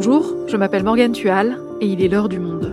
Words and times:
Bonjour, 0.00 0.36
je 0.46 0.56
m'appelle 0.56 0.84
Morgane 0.84 1.10
Tual 1.10 1.58
et 1.80 1.86
il 1.88 2.00
est 2.00 2.06
l'heure 2.06 2.28
du 2.28 2.38
monde. 2.38 2.72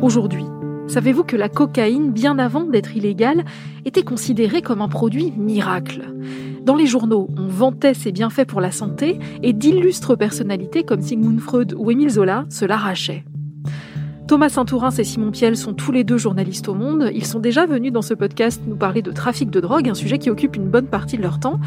Aujourd'hui, 0.00 0.46
savez-vous 0.88 1.24
que 1.24 1.36
la 1.36 1.50
cocaïne, 1.50 2.10
bien 2.10 2.38
avant 2.38 2.64
d'être 2.64 2.96
illégale, 2.96 3.44
était 3.84 4.02
considérée 4.02 4.62
comme 4.62 4.80
un 4.80 4.88
produit 4.88 5.30
miracle? 5.36 6.04
Dans 6.62 6.74
les 6.74 6.86
journaux, 6.86 7.28
on 7.36 7.48
vantait 7.48 7.92
ses 7.92 8.12
bienfaits 8.12 8.46
pour 8.46 8.62
la 8.62 8.70
santé 8.70 9.18
et 9.42 9.52
d'illustres 9.52 10.16
personnalités 10.16 10.84
comme 10.84 11.02
Sigmund 11.02 11.40
Freud 11.40 11.74
ou 11.76 11.90
Émile 11.90 12.08
Zola 12.08 12.46
se 12.48 12.64
l'arrachaient. 12.64 13.26
Thomas 14.26 14.48
Saint-Tourin 14.48 14.90
et 14.90 15.04
Simon 15.04 15.30
Piel 15.30 15.56
sont 15.56 15.72
tous 15.72 15.92
les 15.92 16.02
deux 16.02 16.18
journalistes 16.18 16.68
au 16.68 16.74
monde. 16.74 17.10
Ils 17.14 17.24
sont 17.24 17.38
déjà 17.38 17.64
venus 17.64 17.92
dans 17.92 18.02
ce 18.02 18.12
podcast 18.12 18.60
nous 18.66 18.74
parler 18.74 19.00
de 19.00 19.12
trafic 19.12 19.50
de 19.50 19.60
drogue, 19.60 19.88
un 19.88 19.94
sujet 19.94 20.18
qui 20.18 20.30
occupe 20.30 20.56
une 20.56 20.68
bonne 20.68 20.88
partie 20.88 21.16
de 21.16 21.22
leur 21.22 21.38
temps. 21.38 21.60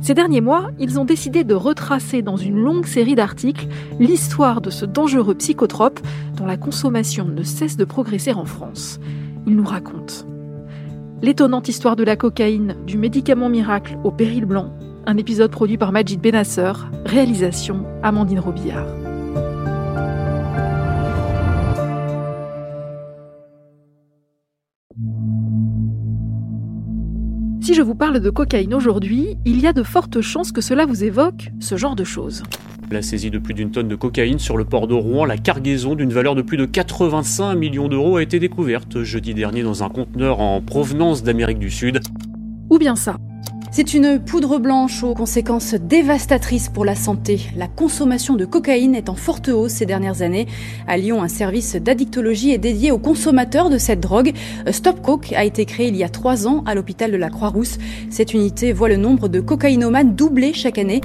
Ces 0.00 0.14
derniers 0.14 0.40
mois, 0.40 0.70
ils 0.80 0.98
ont 0.98 1.04
décidé 1.04 1.44
de 1.44 1.54
retracer 1.54 2.22
dans 2.22 2.36
une 2.36 2.58
longue 2.58 2.86
série 2.86 3.14
d'articles 3.14 3.68
l'histoire 4.00 4.60
de 4.60 4.70
ce 4.70 4.86
dangereux 4.86 5.36
psychotrope 5.36 6.00
dont 6.36 6.46
la 6.46 6.56
consommation 6.56 7.26
ne 7.26 7.44
cesse 7.44 7.76
de 7.76 7.84
progresser 7.84 8.32
en 8.32 8.44
France. 8.44 8.98
Ils 9.46 9.54
nous 9.54 9.64
racontent 9.64 10.26
l'étonnante 11.22 11.68
histoire 11.68 11.96
de 11.96 12.04
la 12.04 12.16
cocaïne, 12.16 12.76
du 12.86 12.96
médicament 12.98 13.48
miracle 13.48 13.98
au 14.04 14.10
péril 14.10 14.46
blanc, 14.46 14.72
un 15.06 15.16
épisode 15.16 15.50
produit 15.50 15.76
par 15.76 15.92
Majid 15.92 16.20
Benasser, 16.20 16.72
réalisation 17.04 17.84
Amandine 18.02 18.40
Robillard. 18.40 19.09
Si 27.62 27.74
je 27.74 27.82
vous 27.82 27.94
parle 27.94 28.20
de 28.20 28.30
cocaïne 28.30 28.72
aujourd'hui, 28.72 29.36
il 29.44 29.60
y 29.60 29.66
a 29.66 29.74
de 29.74 29.82
fortes 29.82 30.22
chances 30.22 30.50
que 30.50 30.62
cela 30.62 30.86
vous 30.86 31.04
évoque 31.04 31.52
ce 31.60 31.76
genre 31.76 31.94
de 31.94 32.04
choses. 32.04 32.42
La 32.90 33.02
saisie 33.02 33.30
de 33.30 33.38
plus 33.38 33.52
d'une 33.52 33.70
tonne 33.70 33.86
de 33.86 33.96
cocaïne 33.96 34.38
sur 34.38 34.56
le 34.56 34.64
port 34.64 34.88
de 34.88 34.94
Rouen, 34.94 35.26
la 35.26 35.36
cargaison 35.36 35.94
d'une 35.94 36.12
valeur 36.12 36.34
de 36.34 36.42
plus 36.42 36.56
de 36.56 36.64
85 36.64 37.54
millions 37.54 37.88
d'euros 37.88 38.16
a 38.16 38.22
été 38.22 38.38
découverte 38.38 39.02
jeudi 39.02 39.34
dernier 39.34 39.62
dans 39.62 39.84
un 39.84 39.90
conteneur 39.90 40.40
en 40.40 40.62
provenance 40.62 41.22
d'Amérique 41.22 41.58
du 41.58 41.70
Sud. 41.70 42.00
Ou 42.70 42.78
bien 42.78 42.96
ça. 42.96 43.18
C'est 43.72 43.94
une 43.94 44.18
poudre 44.18 44.58
blanche 44.58 45.04
aux 45.04 45.14
conséquences 45.14 45.74
dévastatrices 45.74 46.68
pour 46.68 46.84
la 46.84 46.96
santé. 46.96 47.40
La 47.56 47.68
consommation 47.68 48.34
de 48.34 48.44
cocaïne 48.44 48.96
est 48.96 49.08
en 49.08 49.14
forte 49.14 49.48
hausse 49.48 49.70
ces 49.70 49.86
dernières 49.86 50.22
années. 50.22 50.48
À 50.88 50.96
Lyon, 50.96 51.22
un 51.22 51.28
service 51.28 51.76
d'addictologie 51.76 52.50
est 52.50 52.58
dédié 52.58 52.90
aux 52.90 52.98
consommateurs 52.98 53.70
de 53.70 53.78
cette 53.78 54.00
drogue. 54.00 54.32
Stop 54.72 55.00
Coke 55.02 55.32
a 55.34 55.44
été 55.44 55.66
créé 55.66 55.86
il 55.86 55.96
y 55.96 56.02
a 56.02 56.08
trois 56.08 56.48
ans 56.48 56.64
à 56.66 56.74
l'hôpital 56.74 57.12
de 57.12 57.16
la 57.16 57.30
Croix-Rousse. 57.30 57.78
Cette 58.10 58.34
unité 58.34 58.72
voit 58.72 58.88
le 58.88 58.96
nombre 58.96 59.28
de 59.28 59.38
cocaïnomanes 59.38 60.16
doubler 60.16 60.52
chaque 60.52 60.78
année. 60.78 61.00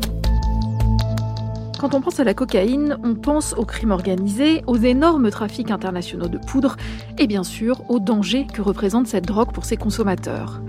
Quand 1.79 1.93
on 1.93 2.01
pense 2.01 2.19
à 2.19 2.23
la 2.23 2.33
cocaïne, 2.33 2.97
on 3.03 3.13
pense 3.13 3.53
au 3.53 3.65
crime 3.65 3.91
organisé, 3.91 4.63
aux 4.65 4.77
énormes 4.77 5.29
trafics 5.29 5.69
internationaux 5.69 6.29
de 6.29 6.39
poudre 6.39 6.77
et 7.19 7.27
bien 7.27 7.43
sûr 7.43 7.83
au 7.89 7.99
danger 7.99 8.47
que 8.51 8.63
représente 8.63 9.05
cette 9.05 9.27
drogue 9.27 9.51
pour 9.51 9.65
ses 9.65 9.77
consommateurs. 9.77 10.61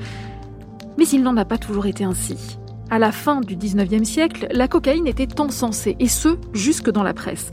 Mais 0.99 1.09
il 1.09 1.23
n'en 1.23 1.37
a 1.37 1.45
pas 1.45 1.59
toujours 1.59 1.87
été 1.87 2.05
ainsi. 2.05 2.59
À 2.91 2.99
la 2.99 3.13
fin 3.13 3.41
du 3.41 3.57
19e 3.57 4.05
siècle, 4.05 4.47
la 4.53 4.69
cocaïne 4.69 5.07
était 5.07 5.41
encensée, 5.41 5.97
et 5.99 6.09
ce, 6.09 6.39
jusque 6.53 6.91
dans 6.91 7.03
la 7.03 7.15
presse. 7.15 7.51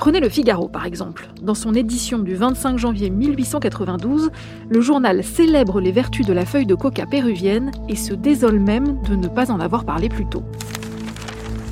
Prenez 0.00 0.20
le 0.20 0.30
Figaro 0.30 0.66
par 0.66 0.86
exemple. 0.86 1.28
Dans 1.42 1.54
son 1.54 1.74
édition 1.74 2.20
du 2.20 2.34
25 2.34 2.78
janvier 2.78 3.10
1892, 3.10 4.30
le 4.70 4.80
journal 4.80 5.22
célèbre 5.22 5.78
les 5.78 5.92
vertus 5.92 6.24
de 6.24 6.32
la 6.32 6.46
feuille 6.46 6.64
de 6.64 6.74
coca 6.74 7.04
péruvienne 7.04 7.70
et 7.90 7.96
se 7.96 8.14
désole 8.14 8.60
même 8.60 9.02
de 9.02 9.14
ne 9.14 9.28
pas 9.28 9.50
en 9.50 9.60
avoir 9.60 9.84
parlé 9.84 10.08
plus 10.08 10.24
tôt. 10.24 10.42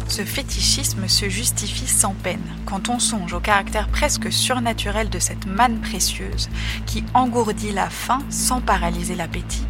Ce 0.09 0.23
fétichisme 0.23 1.09
se 1.09 1.31
justifie 1.31 1.87
sans 1.87 2.15
peine 2.23 2.45
quand 2.67 2.91
on 2.91 2.99
songe 2.99 3.33
au 3.33 3.41
caractère 3.41 3.89
presque 3.89 4.31
surnaturel 4.31 5.09
de 5.09 5.19
cette 5.19 5.47
manne 5.47 5.81
précieuse 5.81 6.51
qui 6.84 7.05
engourdit 7.15 7.73
la 7.73 7.89
faim 7.89 8.21
sans 8.28 8.61
paralyser 8.61 9.15
l'appétit, 9.15 9.65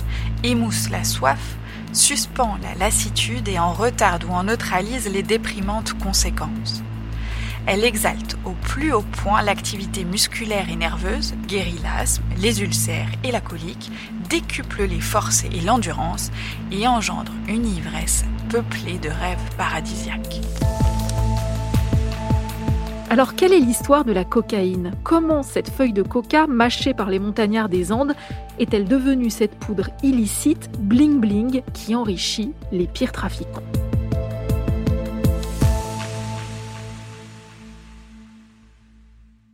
émousse 0.45 0.91
la 0.91 1.05
soif, 1.05 1.57
suspend 1.93 2.59
la 2.63 2.75
lassitude 2.75 3.49
et 3.49 3.59
en 3.59 3.73
retarde 3.73 4.25
ou 4.25 4.33
en 4.33 4.45
neutralise 4.45 5.09
les 5.09 5.23
déprimantes 5.23 5.95
conséquences. 5.95 6.83
Elle 7.67 7.85
exalte 7.85 8.37
au 8.47 8.53
plus 8.53 8.95
haut 8.95 9.03
point 9.03 9.43
l'activité 9.43 10.05
musculaire 10.05 10.71
et 10.71 10.77
nerveuse, 10.77 11.35
guérit 11.47 11.79
l'asthme, 11.83 12.25
les 12.39 12.63
ulcères 12.63 13.11
et 13.25 13.31
la 13.31 13.43
colique, 13.43 13.91
décuple 14.31 14.85
les 14.85 15.01
forces 15.01 15.45
et 15.45 15.61
l'endurance 15.61 16.31
et 16.73 16.89
engendre 16.89 17.33
une 17.47 17.67
ivresse 17.67 18.25
peuplée 18.49 18.99
de 18.99 19.11
rêves 19.11 19.57
paradisiaques. 19.59 20.41
Alors 23.11 23.35
quelle 23.35 23.55
est 23.55 23.61
l'histoire 23.61 24.05
de 24.05 24.13
la 24.13 24.27
cocaïne? 24.27 24.93
Comment 25.03 25.43
cette 25.43 25.71
feuille 25.71 25.95
de 25.95 26.03
coca 26.03 26.47
mâchée 26.47 26.93
par 26.93 27.09
les 27.09 27.19
montagnards 27.19 27.71
des 27.71 27.91
Andes 27.91 28.15
est-elle 28.59 28.87
devenue 28.87 29.31
cette 29.31 29.59
poudre 29.59 29.89
illicite 30.03 30.71
bling 30.79 31.19
bling 31.19 31.63
qui 31.73 31.95
enrichit 31.95 32.53
les 32.71 32.87
pires 32.87 33.13
trafiquants? 33.13 33.63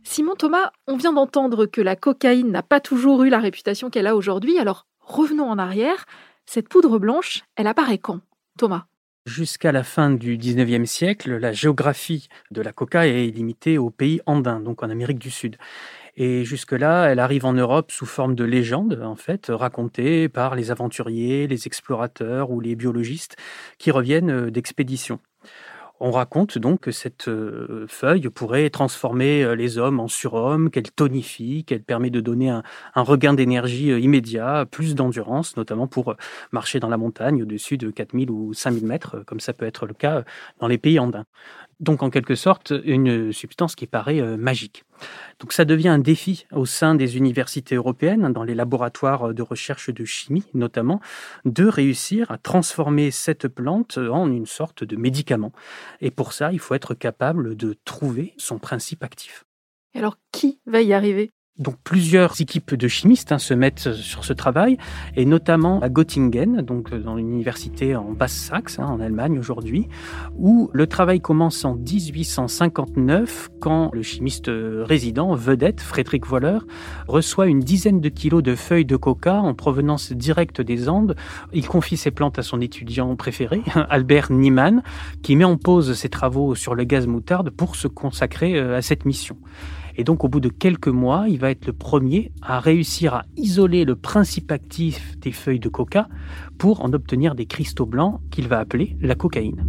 Simon 0.03 0.35
Thomas, 0.35 0.71
on 0.87 0.97
vient 0.97 1.13
d'entendre 1.13 1.65
que 1.65 1.79
la 1.79 1.95
cocaïne 1.95 2.51
n'a 2.51 2.61
pas 2.61 2.81
toujours 2.81 3.23
eu 3.23 3.29
la 3.29 3.39
réputation 3.39 3.89
qu'elle 3.89 4.07
a 4.07 4.17
aujourd'hui, 4.17 4.59
alors 4.59 4.85
revenons 4.99 5.49
en 5.49 5.57
arrière. 5.57 6.05
Cette 6.45 6.67
poudre 6.67 6.99
blanche, 6.99 7.43
elle 7.55 7.67
apparaît 7.67 7.99
quand? 7.99 8.19
Thomas? 8.57 8.87
Jusqu'à 9.25 9.71
la 9.71 9.83
fin 9.83 10.11
du 10.11 10.37
19e 10.37 10.85
siècle, 10.85 11.37
la 11.37 11.51
géographie 11.51 12.29
de 12.51 12.61
la 12.61 12.71
coca 12.71 13.07
est 13.07 13.25
limitée 13.25 13.79
aux 13.79 13.89
pays 13.89 14.21
andins, 14.27 14.59
donc 14.59 14.83
en 14.83 14.89
Amérique 14.91 15.17
du 15.17 15.31
Sud. 15.31 15.57
Et 16.15 16.45
jusque-là, 16.45 17.07
elle 17.07 17.17
arrive 17.17 17.43
en 17.45 17.53
Europe 17.53 17.91
sous 17.91 18.05
forme 18.05 18.35
de 18.35 18.43
légende, 18.43 19.01
en 19.03 19.15
fait, 19.15 19.47
racontée 19.49 20.29
par 20.29 20.53
les 20.53 20.69
aventuriers, 20.69 21.47
les 21.47 21.65
explorateurs 21.65 22.51
ou 22.51 22.59
les 22.59 22.75
biologistes 22.75 23.35
qui 23.79 23.89
reviennent 23.89 24.29
euh, 24.29 24.51
d'expéditions. 24.51 25.19
On 26.01 26.11
raconte 26.11 26.57
donc 26.57 26.81
que 26.81 26.91
cette 26.91 27.29
euh, 27.29 27.85
feuille 27.87 28.29
pourrait 28.29 28.69
transformer 28.69 29.43
euh, 29.43 29.55
les 29.55 29.77
hommes 29.77 29.99
en 29.99 30.07
surhommes, 30.09 30.69
qu'elle 30.69 30.91
tonifie, 30.91 31.63
qu'elle 31.63 31.83
permet 31.83 32.09
de 32.09 32.19
donner 32.19 32.49
un, 32.49 32.63
regain 32.95 33.33
d'énergie 33.33 33.91
euh, 33.91 33.99
immédiat, 33.99 34.65
plus 34.69 34.93
d'endurance, 34.93 35.55
notamment 35.55 35.87
pour 35.87 36.15
marcher 36.51 36.79
dans 36.79 36.89
la 36.89 36.97
montagne 36.97 37.43
au-dessus 37.43 37.77
de 37.77 37.91
4000 37.91 38.29
ou 38.29 38.53
5000 38.53 38.85
mètres, 38.85 39.23
comme 39.25 39.39
ça 39.39 39.53
peut 39.53 39.65
être 39.65 39.85
le 39.85 39.93
cas 39.93 40.23
dans 40.59 40.67
les 40.67 40.77
pays 40.77 40.99
andins. 40.99 41.25
Donc 41.79 42.03
en 42.03 42.09
quelque 42.09 42.35
sorte 42.35 42.73
une 42.83 43.31
substance 43.33 43.75
qui 43.75 43.87
paraît 43.87 44.21
magique. 44.37 44.84
Donc 45.39 45.53
ça 45.53 45.65
devient 45.65 45.89
un 45.89 45.99
défi 45.99 46.45
au 46.51 46.65
sein 46.65 46.95
des 46.95 47.17
universités 47.17 47.75
européennes, 47.75 48.31
dans 48.31 48.43
les 48.43 48.55
laboratoires 48.55 49.33
de 49.33 49.41
recherche 49.41 49.89
de 49.89 50.05
chimie 50.05 50.45
notamment, 50.53 51.01
de 51.43 51.65
réussir 51.65 52.31
à 52.31 52.37
transformer 52.37 53.11
cette 53.11 53.47
plante 53.47 53.97
en 53.97 54.31
une 54.31 54.45
sorte 54.45 54.83
de 54.83 54.95
médicament. 54.95 55.51
Et 56.01 56.11
pour 56.11 56.33
ça, 56.33 56.51
il 56.51 56.59
faut 56.59 56.73
être 56.73 56.93
capable 56.93 57.55
de 57.55 57.75
trouver 57.85 58.33
son 58.37 58.59
principe 58.59 59.03
actif. 59.03 59.45
Alors 59.93 60.17
qui 60.31 60.59
va 60.65 60.81
y 60.81 60.93
arriver? 60.93 61.31
Donc 61.57 61.75
plusieurs 61.83 62.41
équipes 62.41 62.75
de 62.75 62.87
chimistes 62.87 63.31
hein, 63.31 63.37
se 63.37 63.53
mettent 63.53 63.93
sur 63.93 64.25
ce 64.25 64.33
travail, 64.33 64.77
et 65.15 65.25
notamment 65.25 65.79
à 65.79 65.89
Göttingen, 65.89 66.61
donc 66.61 66.91
euh, 66.91 66.99
dans 66.99 67.15
l'université 67.15 67.95
en 67.95 68.11
Basse-Saxe, 68.11 68.79
hein, 68.79 68.87
en 68.87 68.99
Allemagne 68.99 69.39
aujourd'hui, 69.39 69.87
où 70.37 70.69
le 70.73 70.87
travail 70.87 71.21
commence 71.21 71.63
en 71.63 71.75
1859 71.75 73.49
quand 73.59 73.89
le 73.93 74.01
chimiste 74.01 74.49
résident, 74.49 75.33
vedette, 75.35 75.81
Frédéric 75.81 76.29
Wohler, 76.29 76.59
reçoit 77.07 77.47
une 77.47 77.61
dizaine 77.61 78.01
de 78.01 78.09
kilos 78.09 78.43
de 78.43 78.55
feuilles 78.55 78.85
de 78.85 78.97
coca 78.97 79.35
en 79.35 79.53
provenance 79.53 80.11
directe 80.11 80.59
des 80.61 80.89
Andes. 80.89 81.15
Il 81.53 81.67
confie 81.67 81.97
ces 81.97 82.11
plantes 82.11 82.37
à 82.37 82.43
son 82.43 82.59
étudiant 82.59 83.15
préféré, 83.15 83.61
Albert 83.89 84.31
Niemann, 84.31 84.83
qui 85.21 85.35
met 85.37 85.45
en 85.45 85.57
pause 85.57 85.93
ses 85.93 86.09
travaux 86.09 86.53
sur 86.55 86.75
le 86.75 86.83
gaz 86.83 87.07
moutarde 87.07 87.49
pour 87.49 87.77
se 87.77 87.87
consacrer 87.87 88.57
euh, 88.57 88.77
à 88.77 88.81
cette 88.81 89.05
mission. 89.05 89.37
Et 89.97 90.03
donc, 90.03 90.23
au 90.23 90.27
bout 90.27 90.41
de 90.41 90.49
quelques 90.49 90.89
mois, 90.89 91.25
il 91.29 91.39
va 91.39 91.51
être 91.51 91.65
le 91.65 91.73
premier 91.73 92.31
à 92.41 92.59
réussir 92.59 93.13
à 93.13 93.23
isoler 93.37 93.85
le 93.85 93.95
principe 93.95 94.51
actif 94.51 95.17
des 95.19 95.31
feuilles 95.31 95.59
de 95.59 95.69
coca 95.69 96.07
pour 96.57 96.83
en 96.83 96.91
obtenir 96.93 97.33
des 97.33 97.45
cristaux 97.45 97.85
blancs 97.85 98.19
qu'il 98.29 98.47
va 98.47 98.59
appeler 98.59 98.97
la 98.99 99.15
cocaïne. 99.15 99.65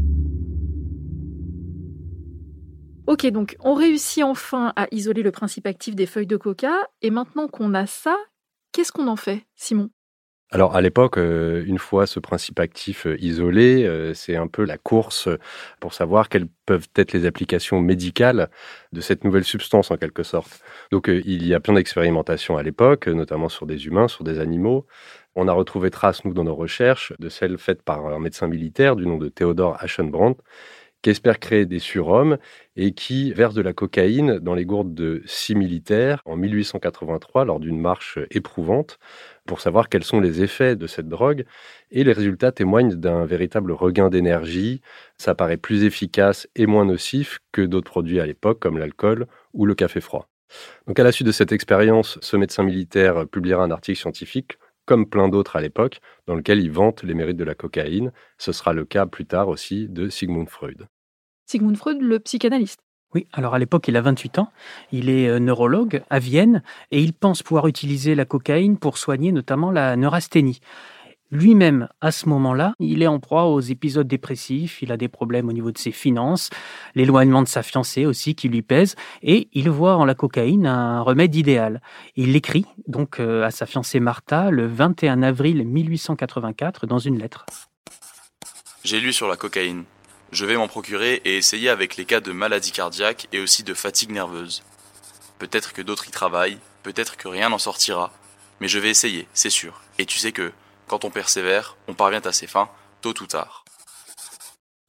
Ok, 3.07 3.25
donc 3.27 3.57
on 3.61 3.75
réussit 3.75 4.25
enfin 4.25 4.73
à 4.75 4.89
isoler 4.91 5.23
le 5.23 5.31
principe 5.31 5.69
actif 5.69 5.95
des 5.95 6.07
feuilles 6.07 6.27
de 6.27 6.37
coca, 6.37 6.75
et 7.03 7.11
maintenant 7.11 7.47
qu'on 7.47 7.73
a 7.73 7.87
ça, 7.87 8.17
qu'est-ce 8.73 8.91
qu'on 8.91 9.07
en 9.07 9.15
fait, 9.15 9.47
Simon? 9.55 9.91
Alors 10.53 10.77
à 10.77 10.81
l'époque, 10.81 11.19
euh, 11.19 11.65
une 11.67 11.79
fois 11.79 12.07
ce 12.07 12.21
principe 12.21 12.61
actif 12.61 13.07
euh, 13.07 13.17
isolé, 13.21 13.85
euh, 13.85 14.15
c'est 14.15 14.37
un 14.37 14.47
peu 14.47 14.65
la 14.65 14.79
course 14.79 15.29
pour 15.81 15.93
savoir 15.93 16.29
quelles 16.29 16.47
peuvent 16.67 16.87
être 16.95 17.13
les 17.13 17.27
applications 17.27 17.81
médicales 17.81 18.49
de 18.93 19.01
cette 19.01 19.25
nouvelle 19.25 19.43
substance 19.43 19.91
en 19.91 19.97
quelque 19.97 20.23
sorte. 20.23 20.61
Donc 20.93 21.09
il 21.09 21.45
y 21.47 21.53
a 21.53 21.59
plein 21.59 21.75
d'expérimentations 21.75 22.57
à 22.57 22.63
l'époque, 22.63 23.09
notamment 23.09 23.49
sur 23.49 23.67
des 23.67 23.87
humains, 23.87 24.07
sur 24.07 24.23
des 24.23 24.39
animaux. 24.39 24.87
On 25.35 25.49
a 25.49 25.53
retrouvé 25.53 25.91
trace, 25.91 26.25
nous, 26.25 26.33
dans 26.33 26.45
nos 26.45 26.55
recherches, 26.55 27.13
de 27.19 27.29
celles 27.29 27.59
faites 27.59 27.83
par 27.83 28.07
un 28.07 28.21
médecin 28.21 28.47
militaire 28.47 28.95
du 28.97 29.07
nom 29.07 29.19
de 29.19 29.29
Theodore 29.29 29.77
Aschenbrandt, 29.81 30.41
qui 31.03 31.11
espère 31.11 31.39
créer 31.39 31.67
des 31.67 31.79
surhommes 31.79 32.39
et 32.75 32.93
qui 32.93 33.33
verse 33.33 33.55
de 33.55 33.63
la 33.63 33.73
cocaïne 33.73 34.39
dans 34.39 34.55
les 34.55 34.65
gourdes 34.65 34.95
de 34.95 35.23
six 35.27 35.55
militaires 35.55 36.21
en 36.25 36.37
1883 36.37 37.45
lors 37.45 37.61
d'une 37.61 37.79
marche 37.81 38.19
éprouvante 38.31 38.99
pour 39.47 39.61
savoir 39.61 39.89
quels 39.89 40.05
sont 40.05 40.21
les 40.21 40.43
effets 40.43 40.77
de 40.77 40.87
cette 40.87 41.09
drogue. 41.09 41.45
Et 41.91 42.05
les 42.05 42.13
résultats 42.13 42.53
témoignent 42.53 42.95
d'un 42.95 43.25
véritable 43.25 43.73
regain 43.73 44.11
d'énergie. 44.11 44.83
Ça 45.17 45.35
paraît 45.35 45.57
plus 45.57 45.85
efficace 45.85 46.49
et 46.55 46.67
moins 46.67 46.85
nocif 46.85 47.39
que 47.53 47.63
d'autres 47.63 47.91
produits 47.91 48.21
à 48.21 48.27
l'époque 48.27 48.59
comme 48.61 48.79
l'alcool 48.79 49.27
ou 49.55 49.65
le 49.67 49.75
café 49.75 50.01
froid. 50.01 50.29
Donc 50.87 50.99
à 50.99 51.05
la 51.05 51.13
suite 51.13 51.27
de 51.27 51.33
cette 51.33 51.53
expérience, 51.53 52.19
ce 52.21 52.37
médecin 52.37 52.63
militaire 52.63 53.27
publiera 53.27 53.65
un 53.65 53.71
article 53.71 53.99
scientifique 53.99 54.59
comme 54.87 55.09
plein 55.09 55.29
d'autres 55.29 55.57
à 55.57 55.61
l'époque, 55.61 56.01
dans 56.27 56.37
lequel 56.37 56.61
il 56.61 56.71
vante 56.71 57.03
les 57.03 57.15
mérites 57.15 57.37
de 57.37 57.45
la 57.45 57.55
cocaïne. 57.55 58.13
Ce 58.39 58.53
sera 58.53 58.73
le 58.73 58.85
cas 58.85 59.07
plus 59.07 59.27
tard 59.27 59.49
aussi 59.49 59.89
de 59.89 60.09
Sigmund 60.09 60.49
Freud. 60.49 60.87
Sigmund 61.47 61.77
Freud, 61.77 62.01
le 62.01 62.21
psychanalyste. 62.21 62.86
Oui, 63.15 63.27
alors 63.33 63.55
à 63.55 63.59
l'époque, 63.59 63.89
il 63.89 63.97
a 63.97 64.01
28 64.01 64.39
ans, 64.41 64.51
il 64.93 65.09
est 65.09 65.29
euh, 65.29 65.39
neurologue 65.39 66.03
à 66.11 66.19
Vienne 66.19 66.63
et 66.91 67.01
il 67.01 67.13
pense 67.13 67.43
pouvoir 67.43 67.67
utiliser 67.67 68.15
la 68.15 68.25
cocaïne 68.25 68.79
pour 68.79 68.99
soigner 68.99 69.33
notamment 69.33 69.71
la 69.71 69.97
neurasthénie. 69.97 70.61
Lui-même, 71.33 71.89
à 72.01 72.13
ce 72.13 72.29
moment-là, 72.29 72.75
il 72.79 73.03
est 73.03 73.09
en 73.09 73.19
proie 73.19 73.47
aux 73.47 73.61
épisodes 73.61 74.07
dépressifs, 74.07 74.81
il 74.81 74.93
a 74.93 74.97
des 74.97 75.09
problèmes 75.09 75.49
au 75.49 75.53
niveau 75.53 75.73
de 75.73 75.79
ses 75.79 75.91
finances, 75.91 76.51
l'éloignement 76.95 77.43
de 77.43 77.49
sa 77.49 77.65
fiancée 77.65 78.07
aussi 78.07 78.37
qui 78.37 78.49
lui 78.49 78.63
pèse, 78.63 78.95
et 79.23 79.49
il 79.53 79.69
voit 79.69 79.97
en 79.97 80.05
la 80.05 80.15
cocaïne 80.15 80.67
un 80.67 81.01
remède 81.01 81.35
idéal. 81.35 81.83
Il 82.15 82.33
l'écrit 82.33 82.65
donc 82.87 83.19
euh, 83.19 83.45
à 83.45 83.51
sa 83.51 83.67
fiancée 83.67 83.99
Martha 83.99 84.51
le 84.51 84.69
21 84.69 85.23
avril 85.23 85.65
1884 85.67 86.87
dans 86.87 86.99
une 86.99 87.19
lettre. 87.19 87.45
J'ai 88.85 89.01
lu 89.01 89.13
sur 89.13 89.27
la 89.27 89.37
cocaïne. 89.37 89.83
Je 90.33 90.45
vais 90.45 90.57
m'en 90.57 90.69
procurer 90.69 91.21
et 91.25 91.37
essayer 91.37 91.69
avec 91.69 91.97
les 91.97 92.05
cas 92.05 92.21
de 92.21 92.33
maladie 92.33 92.73
cardiaque 92.73 93.29
et 93.33 93.41
aussi 93.41 93.63
de 93.63 93.75
fatigue 93.75 94.11
nerveuse. 94.11 94.63
Peut-être 95.39 95.73
que 95.73 95.83
d'autres 95.83 96.09
y 96.09 96.11
travaillent, 96.11 96.59
peut-être 96.83 97.17
que 97.17 97.29
rien 97.29 97.49
n'en 97.49 97.59
sortira, 97.59 98.13
mais 98.61 98.69
je 98.69 98.79
vais 98.79 98.91
essayer, 98.91 99.29
c'est 99.35 99.51
sûr. 99.51 99.83
Et 99.99 100.07
tu 100.07 100.19
sais 100.19 100.33
que, 100.33 100.53
quand 100.89 101.05
on 101.05 101.11
persévère, 101.11 101.77
on 101.89 101.95
parvient 101.95 102.23
à 102.25 102.33
ses 102.33 102.47
fins, 102.47 102.69
tôt 103.03 103.15
ou 103.21 103.27
tard. 103.27 103.65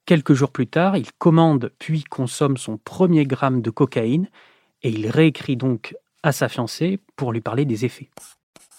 Quelques 0.05 0.33
jours 0.33 0.51
plus 0.51 0.67
tard, 0.67 0.95
il 0.95 1.11
commande 1.13 1.71
puis 1.79 2.03
consomme 2.03 2.57
son 2.57 2.77
premier 2.77 3.25
gramme 3.25 3.61
de 3.61 3.69
cocaïne 3.69 4.29
et 4.81 4.89
il 4.89 5.09
réécrit 5.09 5.57
donc 5.57 5.95
à 6.23 6.31
sa 6.31 6.49
fiancée 6.49 6.99
pour 7.15 7.33
lui 7.33 7.41
parler 7.41 7.65
des 7.65 7.85
effets. 7.85 8.09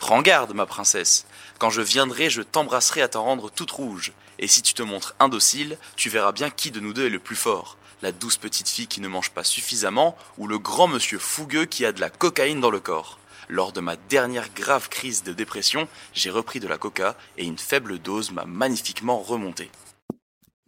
Prends 0.08 0.22
garde, 0.22 0.54
ma 0.54 0.64
princesse. 0.64 1.26
Quand 1.58 1.68
je 1.68 1.82
viendrai, 1.82 2.30
je 2.30 2.40
t'embrasserai 2.40 3.02
à 3.02 3.08
t'en 3.08 3.24
rendre 3.24 3.50
toute 3.50 3.70
rouge. 3.70 4.14
Et 4.38 4.46
si 4.46 4.62
tu 4.62 4.72
te 4.72 4.82
montres 4.82 5.14
indocile, 5.20 5.76
tu 5.96 6.08
verras 6.08 6.32
bien 6.32 6.48
qui 6.48 6.70
de 6.70 6.80
nous 6.80 6.94
deux 6.94 7.08
est 7.08 7.10
le 7.10 7.18
plus 7.18 7.36
fort. 7.36 7.76
La 8.00 8.10
douce 8.10 8.38
petite 8.38 8.70
fille 8.70 8.86
qui 8.86 9.02
ne 9.02 9.08
mange 9.08 9.32
pas 9.32 9.44
suffisamment 9.44 10.16
ou 10.38 10.46
le 10.46 10.58
grand 10.58 10.88
monsieur 10.88 11.18
fougueux 11.18 11.66
qui 11.66 11.84
a 11.84 11.92
de 11.92 12.00
la 12.00 12.08
cocaïne 12.08 12.62
dans 12.62 12.70
le 12.70 12.80
corps. 12.80 13.18
Lors 13.50 13.72
de 13.72 13.80
ma 13.80 13.96
dernière 13.96 14.48
grave 14.56 14.88
crise 14.88 15.24
de 15.24 15.34
dépression, 15.34 15.88
j'ai 16.14 16.30
repris 16.30 16.58
de 16.58 16.68
la 16.68 16.78
coca 16.78 17.14
et 17.36 17.44
une 17.44 17.58
faible 17.58 17.98
dose 17.98 18.32
m'a 18.32 18.46
magnifiquement 18.46 19.18
remonté. 19.18 19.70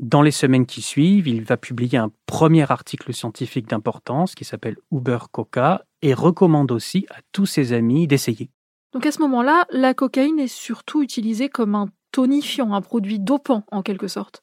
Dans 0.00 0.20
les 0.20 0.32
semaines 0.32 0.66
qui 0.66 0.82
suivent, 0.82 1.28
il 1.28 1.44
va 1.44 1.56
publier 1.56 1.96
un 1.96 2.12
premier 2.26 2.70
article 2.70 3.14
scientifique 3.14 3.68
d'importance 3.68 4.34
qui 4.34 4.44
s'appelle 4.44 4.76
Uber 4.92 5.20
Coca 5.32 5.86
et 6.02 6.12
recommande 6.12 6.72
aussi 6.72 7.06
à 7.08 7.20
tous 7.32 7.46
ses 7.46 7.72
amis 7.72 8.06
d'essayer. 8.06 8.50
Donc 8.92 9.06
à 9.06 9.12
ce 9.12 9.20
moment-là, 9.20 9.66
la 9.70 9.94
cocaïne 9.94 10.40
est 10.40 10.48
surtout 10.48 11.00
utilisée 11.00 11.48
comme 11.48 11.76
un 11.76 11.86
tonifiant, 12.10 12.72
un 12.72 12.80
produit 12.80 13.20
dopant 13.20 13.62
en 13.70 13.82
quelque 13.82 14.08
sorte. 14.08 14.42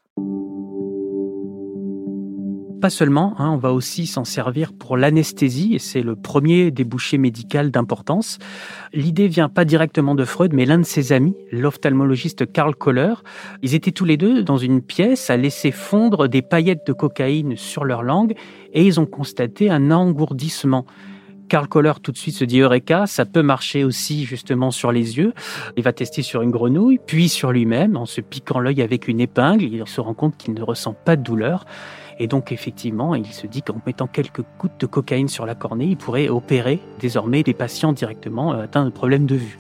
Pas 2.80 2.90
seulement, 2.90 3.34
hein, 3.40 3.50
on 3.50 3.58
va 3.58 3.74
aussi 3.74 4.06
s'en 4.06 4.24
servir 4.24 4.72
pour 4.72 4.96
l'anesthésie, 4.96 5.74
et 5.74 5.80
c'est 5.80 6.04
le 6.04 6.16
premier 6.16 6.72
débouché 6.72 7.18
médical 7.18 7.72
d'importance. 7.72 8.38
L'idée 8.94 9.28
vient 9.28 9.50
pas 9.50 9.66
directement 9.66 10.16
de 10.16 10.24
Freud, 10.24 10.54
mais 10.54 10.66
l'un 10.66 10.78
de 10.78 10.86
ses 10.86 11.12
amis, 11.12 11.36
l'ophtalmologiste 11.52 12.50
Karl 12.50 12.76
Kohler. 12.76 13.16
Ils 13.64 13.76
étaient 13.76 13.92
tous 13.92 14.06
les 14.06 14.16
deux 14.16 14.44
dans 14.44 14.58
une 14.58 14.82
pièce 14.82 15.30
à 15.30 15.36
laisser 15.36 15.72
fondre 15.72 16.30
des 16.30 16.44
paillettes 16.44 16.86
de 16.88 16.94
cocaïne 16.94 17.58
sur 17.58 17.84
leur 17.84 18.04
langue, 18.04 18.36
et 18.72 18.86
ils 18.86 19.00
ont 19.00 19.08
constaté 19.08 19.70
un 19.70 19.92
engourdissement. 19.92 20.86
Karl 21.48 21.68
Kohler 21.68 21.94
tout 22.02 22.12
de 22.12 22.18
suite 22.18 22.36
se 22.36 22.46
dit 22.46 22.60
Eureka, 22.60 23.08
ça 23.08 23.26
peut 23.26 23.42
marcher 23.42 23.84
aussi 23.84 24.26
justement 24.26 24.72
sur 24.72 24.92
les 24.92 25.18
yeux. 25.18 25.34
Il 25.76 25.84
va 25.84 25.94
tester 25.94 26.22
sur 26.22 26.42
une 26.42 26.52
grenouille, 26.52 27.00
puis 27.06 27.30
sur 27.30 27.52
lui-même 27.52 27.98
en 27.98 28.06
se 28.06 28.22
piquant 28.22 28.60
l'œil 28.60 28.82
avec 28.82 29.08
une 29.08 29.20
épingle. 29.20 29.64
Il 29.64 29.88
se 29.88 30.02
rend 30.02 30.14
compte 30.14 30.38
qu'il 30.38 30.54
ne 30.54 30.62
ressent 30.62 30.94
pas 30.94 31.16
de 31.16 31.24
douleur. 31.24 31.66
Et 32.20 32.28
donc 32.28 32.52
effectivement, 32.52 33.16
il 33.16 33.28
se 33.28 33.48
dit 33.48 33.62
qu'en 33.62 33.80
mettant 33.86 34.08
quelques 34.08 34.44
gouttes 34.60 34.80
de 34.80 34.86
cocaïne 34.88 35.28
sur 35.28 35.46
la 35.46 35.56
cornée, 35.56 35.86
il 35.86 35.98
pourrait 35.98 36.30
opérer 36.30 36.80
désormais 37.00 37.44
des 37.44 37.54
patients 37.54 37.94
directement 37.94 38.54
euh, 38.54 38.64
atteints 38.64 38.86
de 38.86 38.90
problèmes 38.90 39.26
de 39.26 39.36
vue. 39.36 39.60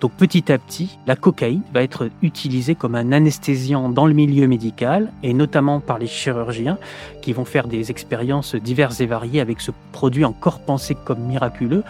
Donc 0.00 0.12
petit 0.12 0.50
à 0.50 0.56
petit, 0.56 0.98
la 1.06 1.14
cocaïne 1.14 1.62
va 1.74 1.82
être 1.82 2.08
utilisée 2.22 2.74
comme 2.74 2.94
un 2.94 3.12
anesthésiant 3.12 3.90
dans 3.90 4.06
le 4.06 4.14
milieu 4.14 4.46
médical 4.46 5.12
et 5.22 5.34
notamment 5.34 5.80
par 5.80 5.98
les 5.98 6.06
chirurgiens 6.06 6.78
qui 7.20 7.34
vont 7.34 7.44
faire 7.44 7.68
des 7.68 7.90
expériences 7.90 8.54
diverses 8.54 9.00
et 9.02 9.06
variées 9.06 9.42
avec 9.42 9.60
ce 9.60 9.72
produit 9.92 10.24
encore 10.24 10.60
pensé 10.60 10.96
comme 11.04 11.20
miraculeux, 11.20 11.84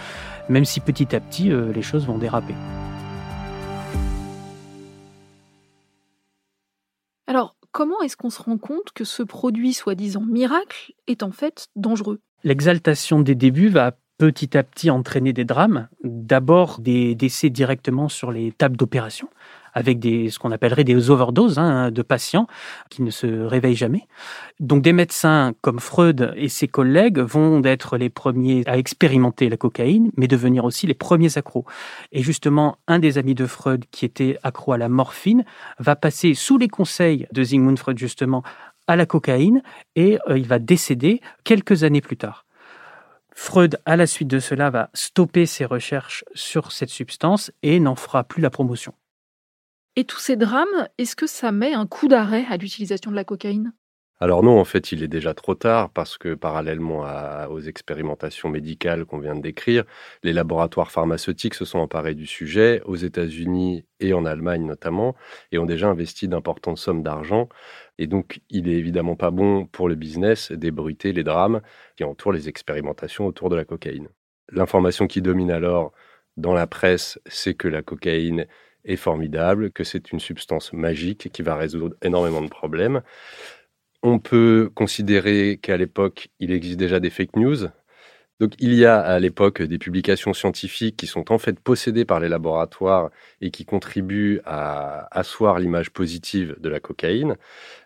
même 0.49 0.65
si 0.65 0.81
petit 0.81 1.15
à 1.15 1.21
petit 1.21 1.53
euh, 1.53 1.73
les 1.73 1.83
choses 1.83 2.05
vont 2.05 2.19
déraper. 2.19 2.55
Alors, 7.29 7.55
comment 7.71 8.01
est-ce 8.03 8.17
qu'on 8.17 8.31
se 8.31 8.43
rend 8.43 8.59
compte 8.59 8.91
que 8.93 9.05
ce 9.05 9.23
produit 9.23 9.73
soi-disant 9.73 10.23
miracle 10.23 10.95
est 11.07 11.23
en 11.23 11.31
fait 11.31 11.69
dangereux? 11.77 12.19
L'exaltation 12.43 13.21
des 13.21 13.37
débuts 13.37 13.69
va 13.69 13.93
petit 14.21 14.55
à 14.59 14.63
petit 14.63 14.91
entraîner 14.91 15.33
des 15.33 15.47
drames. 15.47 15.89
D'abord 16.05 16.79
des 16.79 17.15
décès 17.15 17.49
directement 17.49 18.11
sur 18.11 18.31
les 18.31 18.53
tables 18.53 18.77
d'opération, 18.77 19.31
avec 19.73 20.03
ce 20.03 20.39
qu'on 20.39 20.51
appellerait 20.51 20.85
des 20.85 21.09
overdoses 21.09 21.59
hein, 21.59 21.91
de 21.91 22.03
patients 22.03 22.47
qui 22.91 23.01
ne 23.01 23.11
se 23.11 23.27
réveillent 23.27 23.75
jamais. 23.75 24.07
Donc 24.59 24.83
des 24.83 24.93
médecins 24.93 25.55
comme 25.63 25.81
Freud 25.81 26.35
et 26.37 26.51
ses 26.51 26.69
collègues 26.69 27.19
vont 27.19 27.65
être 27.65 27.97
les 27.97 28.11
premiers 28.11 28.63
à 28.67 28.77
expérimenter 28.77 29.49
la 29.49 29.57
cocaïne, 29.57 30.11
mais 30.19 30.29
devenir 30.29 30.67
aussi 30.67 30.87
les 30.87 30.93
premiers 30.93 31.39
accros. 31.39 31.65
Et 32.13 32.23
justement, 32.23 32.77
un 32.89 32.99
des 32.99 33.17
amis 33.17 33.35
de 33.35 33.47
Freud 33.47 33.87
qui 33.91 34.05
était 34.05 34.37
accro 34.43 34.75
à 34.75 34.79
la 34.79 34.91
morphine 34.91 35.47
va 35.79 35.97
passer 35.97 36.35
sous 36.35 36.59
les 36.59 36.69
conseils 36.69 37.27
de 37.33 37.43
Sigmund 37.43 37.79
Freud 37.79 37.97
justement 37.97 38.43
à 38.87 38.97
la 38.97 39.07
cocaïne 39.07 39.63
et 39.97 40.19
euh, 40.29 40.37
il 40.37 40.47
va 40.47 40.59
décéder 40.59 41.23
quelques 41.43 41.85
années 41.85 42.03
plus 42.03 42.19
tard. 42.19 42.45
Freud, 43.43 43.81
à 43.87 43.97
la 43.97 44.07
suite 44.07 44.29
de 44.29 44.39
cela, 44.39 44.69
va 44.69 44.91
stopper 44.93 45.47
ses 45.47 45.65
recherches 45.65 46.27
sur 46.35 46.73
cette 46.73 46.91
substance 46.91 47.51
et 47.63 47.81
n'en 47.81 47.97
fera 47.97 48.23
plus 48.23 48.43
la 48.43 48.51
promotion. 48.51 48.93
Et 49.97 50.05
tous 50.05 50.19
ces 50.19 50.37
drames, 50.37 50.89
est-ce 50.99 51.17
que 51.17 51.27
ça 51.27 51.51
met 51.51 51.73
un 51.73 51.87
coup 51.87 52.07
d'arrêt 52.07 52.45
à 52.51 52.59
l'utilisation 52.59 53.11
de 53.11 53.17
la 53.17 53.25
cocaïne? 53.25 53.73
Alors 54.23 54.43
non, 54.43 54.61
en 54.61 54.65
fait, 54.67 54.93
il 54.93 55.03
est 55.03 55.09
déjà 55.09 55.33
trop 55.33 55.55
tard 55.55 55.89
parce 55.89 56.19
que 56.19 56.35
parallèlement 56.35 57.05
aux 57.49 57.61
expérimentations 57.61 58.51
médicales 58.51 59.07
qu'on 59.07 59.19
vient 59.19 59.35
de 59.35 59.41
décrire, 59.41 59.85
les 60.23 60.35
laboratoires 60.35 60.91
pharmaceutiques 60.91 61.55
se 61.55 61.65
sont 61.65 61.79
emparés 61.79 62.15
du 62.15 62.27
sujet, 62.27 62.83
aux 62.85 62.97
États-Unis 62.97 63.87
et 63.99 64.13
en 64.13 64.27
Allemagne 64.27 64.67
notamment, 64.67 65.17
et 65.53 65.59
ont 65.59 65.65
déjà 65.65 65.89
investi 65.89 66.29
d'importantes 66.29 66.77
sommes 66.77 67.03
d'argent. 67.03 67.49
Et 67.97 68.07
donc, 68.07 68.41
il 68.51 68.69
est 68.69 68.77
évidemment 68.77 69.17
pas 69.17 69.31
bon 69.31 69.65
pour 69.65 69.89
le 69.89 69.95
business 69.95 70.53
d'ébruiter 70.53 71.15
les 71.15 71.25
drames 71.25 71.63
qui 71.97 72.05
entourent 72.05 72.33
les 72.33 72.51
expérimentations 72.51 73.27
autour 73.27 73.49
de 73.49 73.57
la 73.57 73.65
cocaïne. 73.65 74.09
L'information 74.53 75.07
qui 75.07 75.23
domine 75.23 75.51
alors 75.51 75.93
dans 76.37 76.53
la 76.53 76.67
presse, 76.67 77.19
c'est 77.25 77.55
que 77.55 77.69
la 77.69 77.81
cocaïne 77.81 78.47
est 78.85 78.97
formidable, 78.97 79.71
que 79.73 79.85
c'est 79.85 80.13
une 80.13 80.21
substance 80.21 80.73
magique 80.73 81.31
qui 81.33 81.43
va 81.43 81.57
résoudre 81.57 81.97
énormément 82.03 82.43
de 82.43 82.49
problèmes. 82.49 83.03
On 84.03 84.19
peut 84.19 84.71
considérer 84.75 85.59
qu'à 85.61 85.77
l'époque, 85.77 86.29
il 86.39 86.53
existe 86.53 86.79
déjà 86.79 87.01
des 87.01 87.11
fake 87.11 87.37
news. 87.37 87.69
Donc 88.41 88.55
il 88.59 88.73
y 88.75 88.87
a 88.87 88.99
à 88.99 89.19
l'époque 89.19 89.61
des 89.61 89.77
publications 89.79 90.33
scientifiques 90.33 90.97
qui 90.97 91.07
sont 91.07 91.31
en 91.31 91.39
fait 91.39 91.61
possédées 91.61 92.07
par 92.07 92.21
les 92.21 92.29
laboratoires 92.31 93.11
et 93.43 93.51
qui 93.51 93.67
contribuent 93.67 94.41
à 94.47 95.09
asseoir 95.19 95.59
l'image 95.59 95.91
positive 95.91 96.57
de 96.59 96.71
la 96.71 96.81
cocaïne. 96.81 97.37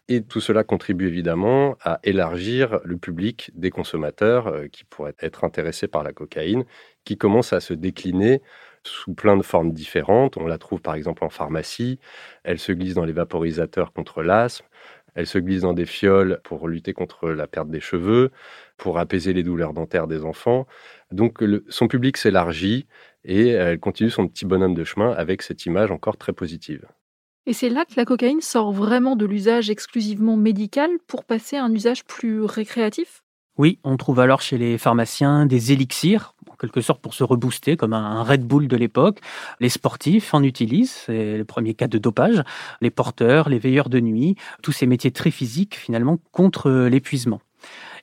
Et 0.09 0.23
tout 0.23 0.41
cela 0.41 0.63
contribue 0.65 1.09
évidemment 1.09 1.77
à 1.83 1.99
élargir 2.05 2.81
le 2.85 2.97
public 2.99 3.51
des 3.55 3.71
consommateurs 3.71 4.47
euh, 4.49 4.69
qui 4.69 4.85
pourraient 4.85 5.15
être 5.21 5.45
intéressés 5.45 5.89
par 5.89 6.05
la 6.05 6.13
cocaïne, 6.13 6.65
qui 7.05 7.17
commence 7.19 7.53
à 7.53 7.61
se 7.61 7.75
décliner 7.75 8.41
sous 8.85 9.15
plein 9.15 9.37
de 9.37 9.43
formes 9.43 9.73
différentes. 9.73 10.37
On 10.37 10.47
la 10.47 10.59
trouve 10.59 10.81
par 10.83 10.95
exemple 10.95 11.25
en 11.25 11.31
pharmacie, 11.31 11.99
elle 12.45 12.59
se 12.59 12.73
glisse 12.73 12.95
dans 12.95 13.05
les 13.05 13.13
vaporisateurs 13.13 13.93
contre 13.93 14.23
l'asthme, 14.23 14.67
elle 15.15 15.27
se 15.27 15.39
glisse 15.39 15.63
dans 15.63 15.73
des 15.73 15.87
fioles 15.87 16.41
pour 16.45 16.69
lutter 16.69 16.93
contre 16.93 17.31
la 17.31 17.47
perte 17.47 17.69
des 17.69 17.81
cheveux, 17.81 18.31
pour 18.77 18.99
apaiser 18.99 19.33
les 19.33 19.43
douleurs 19.43 19.73
dentaires 19.73 20.07
des 20.07 20.25
enfants. 20.25 20.67
Donc 21.13 21.43
son 21.69 21.89
public 21.89 22.17
s'élargit 22.17 22.87
et 23.25 23.49
elle 23.49 23.79
continue 23.79 24.11
son 24.11 24.29
petit 24.29 24.45
bonhomme 24.45 24.75
de 24.75 24.85
chemin 24.85 25.13
avec 25.13 25.43
cette 25.43 25.65
image 25.67 25.91
encore 25.91 26.17
très 26.17 26.33
positive. 26.33 26.87
Et 27.47 27.53
c'est 27.53 27.69
là 27.69 27.85
que 27.85 27.95
la 27.97 28.05
cocaïne 28.05 28.41
sort 28.41 28.73
vraiment 28.73 29.17
de 29.17 29.27
l'usage 29.27 29.69
exclusivement 29.69 30.37
médical 30.37 30.91
pour 31.07 31.25
passer 31.25 31.57
à 31.57 31.65
un 31.65 31.73
usage 31.73 32.05
plus 32.05 32.43
récréatif? 32.43 33.23
Oui, 33.57 33.79
on 33.85 33.97
trouve 33.97 34.19
alors 34.19 34.41
chez 34.41 34.59
les 34.59 34.79
pharmaciens 34.79 35.47
des 35.47 35.71
élixirs, 35.71 36.34
quelque 36.65 36.81
sorte 36.81 37.01
pour 37.01 37.15
se 37.15 37.25
rebooster, 37.25 37.77
comme 37.77 37.93
un 37.93 38.23
Red 38.23 38.47
Bull 38.47 38.69
de 38.69 38.77
l'époque. 38.77 39.21
Les 39.61 39.69
sportifs 39.69 40.35
en 40.35 40.43
utilisent, 40.43 41.03
c'est 41.07 41.37
le 41.37 41.45
premier 41.45 41.75
cas 41.75 41.89
de 41.89 41.99
dopage. 41.99 42.43
Les 42.81 42.91
porteurs, 42.91 43.49
les 43.49 43.59
veilleurs 43.59 43.89
de 43.89 44.01
nuit, 44.01 44.37
tous 44.63 44.73
ces 44.73 44.87
métiers 44.87 45.11
très 45.11 45.31
physiques 45.31 45.77
finalement 45.77 46.19
contre 46.33 46.71
l'épuisement. 46.71 47.41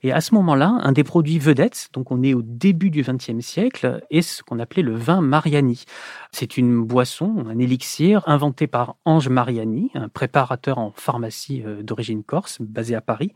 Et 0.03 0.11
à 0.11 0.19
ce 0.19 0.33
moment-là, 0.33 0.79
un 0.81 0.91
des 0.91 1.03
produits 1.03 1.37
vedettes, 1.37 1.89
donc 1.93 2.11
on 2.11 2.23
est 2.23 2.33
au 2.33 2.41
début 2.41 2.89
du 2.89 3.03
XXe 3.03 3.45
siècle, 3.45 4.01
est 4.09 4.21
ce 4.21 4.41
qu'on 4.41 4.57
appelait 4.57 4.81
le 4.81 4.95
vin 4.95 5.21
Mariani. 5.21 5.85
C'est 6.31 6.57
une 6.57 6.83
boisson, 6.83 7.45
un 7.47 7.59
élixir 7.59 8.23
inventé 8.25 8.65
par 8.65 8.95
Ange 9.05 9.29
Mariani, 9.29 9.91
un 9.93 10.09
préparateur 10.09 10.79
en 10.79 10.91
pharmacie 10.95 11.61
euh, 11.65 11.83
d'origine 11.83 12.23
corse, 12.23 12.57
basé 12.61 12.95
à 12.95 13.01
Paris, 13.01 13.33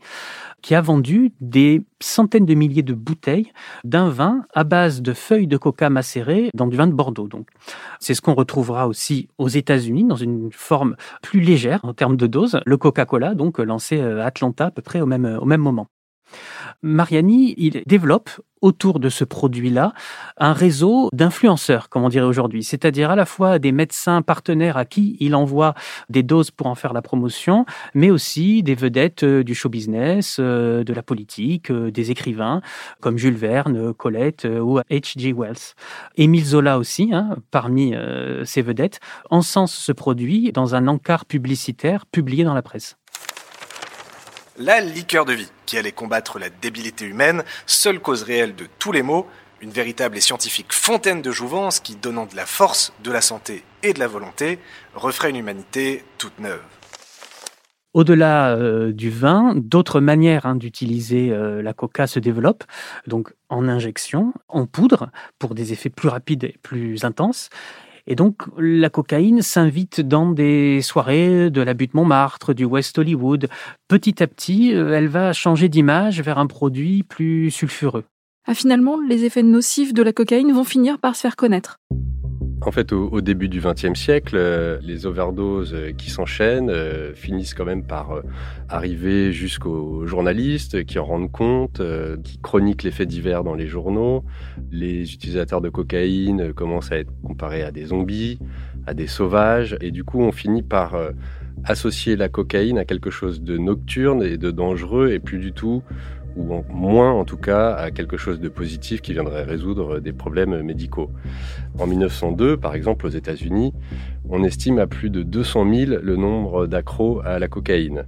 qui 0.60 0.74
a 0.74 0.80
vendu 0.80 1.32
des 1.40 1.84
centaines 2.00 2.46
de 2.46 2.54
milliers 2.54 2.82
de 2.82 2.94
bouteilles 2.94 3.52
d'un 3.84 4.08
vin 4.08 4.44
à 4.52 4.64
base 4.64 5.02
de 5.02 5.12
feuilles 5.12 5.46
de 5.46 5.56
coca 5.56 5.88
macérées 5.88 6.50
dans 6.54 6.66
du 6.66 6.76
vin 6.76 6.88
de 6.88 6.92
Bordeaux. 6.92 7.28
Donc, 7.28 7.48
c'est 8.00 8.14
ce 8.14 8.20
qu'on 8.20 8.34
retrouvera 8.34 8.88
aussi 8.88 9.28
aux 9.38 9.48
États-Unis 9.48 10.04
dans 10.04 10.16
une 10.16 10.50
forme 10.52 10.96
plus 11.22 11.40
légère 11.40 11.80
en 11.84 11.94
termes 11.94 12.16
de 12.16 12.26
dose. 12.26 12.60
Le 12.66 12.76
Coca-Cola, 12.76 13.34
donc 13.34 13.58
lancé 13.58 14.00
à 14.00 14.24
Atlanta 14.24 14.66
à 14.66 14.70
peu 14.72 14.82
près 14.82 15.00
au 15.00 15.06
même, 15.06 15.38
au 15.40 15.44
même 15.44 15.60
moment. 15.60 15.86
Mariani, 16.82 17.54
il 17.56 17.82
développe 17.86 18.30
autour 18.62 19.00
de 19.00 19.08
ce 19.08 19.24
produit-là 19.24 19.92
un 20.38 20.52
réseau 20.52 21.08
d'influenceurs, 21.12 21.88
comme 21.88 22.04
on 22.04 22.08
dirait 22.08 22.26
aujourd'hui, 22.26 22.64
c'est-à-dire 22.64 23.10
à 23.10 23.16
la 23.16 23.26
fois 23.26 23.58
des 23.58 23.72
médecins 23.72 24.22
partenaires 24.22 24.76
à 24.76 24.84
qui 24.84 25.16
il 25.20 25.34
envoie 25.34 25.74
des 26.08 26.22
doses 26.22 26.50
pour 26.50 26.66
en 26.66 26.74
faire 26.74 26.92
la 26.92 27.02
promotion, 27.02 27.66
mais 27.94 28.10
aussi 28.10 28.62
des 28.62 28.74
vedettes 28.74 29.22
euh, 29.22 29.44
du 29.44 29.54
show 29.54 29.68
business, 29.68 30.38
euh, 30.40 30.84
de 30.84 30.92
la 30.92 31.02
politique, 31.02 31.70
euh, 31.70 31.90
des 31.90 32.10
écrivains 32.10 32.60
comme 33.00 33.18
Jules 33.18 33.36
Verne, 33.36 33.92
Colette 33.94 34.46
ou 34.46 34.78
H.G. 34.90 35.32
Wells. 35.32 35.74
Émile 36.16 36.44
Zola 36.44 36.78
aussi, 36.78 37.10
hein, 37.12 37.36
parmi 37.50 37.94
ces 38.44 38.62
vedettes, 38.62 39.00
encense 39.30 39.74
ce 39.74 39.92
produit 39.92 40.50
dans 40.52 40.74
un 40.74 40.88
encart 40.88 41.24
publicitaire 41.24 42.06
publié 42.06 42.44
dans 42.44 42.54
la 42.54 42.62
presse. 42.62 42.96
La 44.58 44.80
liqueur 44.80 45.26
de 45.26 45.34
vie, 45.34 45.50
qui 45.66 45.76
allait 45.76 45.92
combattre 45.92 46.38
la 46.38 46.48
débilité 46.48 47.04
humaine, 47.04 47.44
seule 47.66 48.00
cause 48.00 48.22
réelle 48.22 48.54
de 48.54 48.66
tous 48.78 48.90
les 48.90 49.02
maux, 49.02 49.26
une 49.60 49.68
véritable 49.70 50.16
et 50.16 50.20
scientifique 50.22 50.72
fontaine 50.72 51.20
de 51.20 51.30
jouvence 51.30 51.78
qui, 51.78 51.94
donnant 51.94 52.24
de 52.24 52.34
la 52.34 52.46
force, 52.46 52.94
de 53.04 53.10
la 53.10 53.20
santé 53.20 53.64
et 53.82 53.92
de 53.92 53.98
la 53.98 54.06
volonté, 54.06 54.58
referait 54.94 55.28
une 55.28 55.36
humanité 55.36 56.04
toute 56.16 56.38
neuve. 56.38 56.62
Au-delà 57.92 58.54
euh, 58.56 58.92
du 58.92 59.10
vin, 59.10 59.54
d'autres 59.56 60.00
manières 60.00 60.46
hein, 60.46 60.56
d'utiliser 60.56 61.30
euh, 61.30 61.62
la 61.62 61.74
coca 61.74 62.06
se 62.06 62.18
développent, 62.18 62.64
donc 63.06 63.34
en 63.48 63.68
injection, 63.68 64.32
en 64.48 64.66
poudre, 64.66 65.10
pour 65.38 65.54
des 65.54 65.72
effets 65.72 65.90
plus 65.90 66.08
rapides 66.08 66.44
et 66.44 66.56
plus 66.62 67.04
intenses, 67.04 67.50
et 68.06 68.14
donc, 68.14 68.42
la 68.56 68.88
cocaïne 68.88 69.42
s'invite 69.42 70.00
dans 70.00 70.30
des 70.30 70.80
soirées 70.80 71.50
de 71.50 71.60
la 71.60 71.74
butte 71.74 71.94
Montmartre, 71.94 72.54
du 72.54 72.64
West 72.64 72.98
Hollywood. 72.98 73.48
Petit 73.88 74.22
à 74.22 74.26
petit, 74.26 74.72
euh, 74.74 74.92
elle 74.92 75.08
va 75.08 75.32
changer 75.32 75.68
d'image 75.68 76.20
vers 76.20 76.38
un 76.38 76.46
produit 76.46 77.02
plus 77.02 77.50
sulfureux. 77.50 78.04
Ah, 78.46 78.54
finalement, 78.54 79.00
les 79.00 79.24
effets 79.24 79.42
nocifs 79.42 79.92
de 79.92 80.02
la 80.02 80.12
cocaïne 80.12 80.52
vont 80.52 80.64
finir 80.64 80.98
par 81.00 81.16
se 81.16 81.22
faire 81.22 81.34
connaître. 81.34 81.78
En 82.66 82.72
fait, 82.72 82.92
au, 82.92 83.20
début 83.20 83.48
du 83.48 83.60
XXe 83.60 83.94
siècle, 83.94 84.34
euh, 84.34 84.80
les 84.82 85.06
overdoses 85.06 85.72
euh, 85.72 85.92
qui 85.92 86.10
s'enchaînent 86.10 86.68
euh, 86.68 87.14
finissent 87.14 87.54
quand 87.54 87.64
même 87.64 87.84
par 87.84 88.20
arriver 88.68 89.32
jusqu'aux 89.32 90.04
journalistes 90.04 90.84
qui 90.84 90.98
en 90.98 91.04
rendent 91.04 91.30
compte, 91.30 91.80
qui 92.24 92.38
chroniquent 92.38 92.82
les 92.82 92.90
faits 92.90 93.06
divers 93.06 93.44
dans 93.44 93.54
les 93.54 93.68
journaux. 93.68 94.24
Les 94.72 95.14
utilisateurs 95.14 95.60
de 95.60 95.68
cocaïne 95.68 96.52
commencent 96.52 96.90
à 96.90 96.98
être 96.98 97.12
comparés 97.22 97.62
à 97.62 97.70
des 97.70 97.86
zombies, 97.86 98.40
à 98.88 98.94
des 98.94 99.06
sauvages, 99.06 99.76
et 99.80 99.92
du 99.92 100.02
coup, 100.02 100.20
on 100.20 100.32
finit 100.32 100.62
par 100.62 100.96
associer 101.62 102.16
la 102.16 102.28
cocaïne 102.28 102.78
à 102.78 102.84
quelque 102.84 103.10
chose 103.10 103.42
de 103.42 103.56
nocturne 103.58 104.24
et 104.24 104.38
de 104.38 104.50
dangereux, 104.50 105.12
et 105.12 105.20
plus 105.20 105.38
du 105.38 105.52
tout 105.52 105.84
ou 106.36 106.62
moins 106.68 107.12
en 107.12 107.24
tout 107.24 107.36
cas 107.36 107.72
à 107.72 107.90
quelque 107.90 108.16
chose 108.16 108.40
de 108.40 108.48
positif 108.48 109.00
qui 109.00 109.12
viendrait 109.12 109.42
résoudre 109.42 110.00
des 110.00 110.12
problèmes 110.12 110.62
médicaux. 110.62 111.10
En 111.78 111.86
1902, 111.86 112.56
par 112.56 112.74
exemple, 112.74 113.06
aux 113.06 113.10
États-Unis, 113.10 113.72
on 114.28 114.44
estime 114.44 114.78
à 114.78 114.86
plus 114.86 115.10
de 115.10 115.22
200 115.22 115.74
000 115.74 115.92
le 116.02 116.16
nombre 116.16 116.66
d'accros 116.66 117.20
à 117.24 117.38
la 117.38 117.48
cocaïne. 117.48 118.04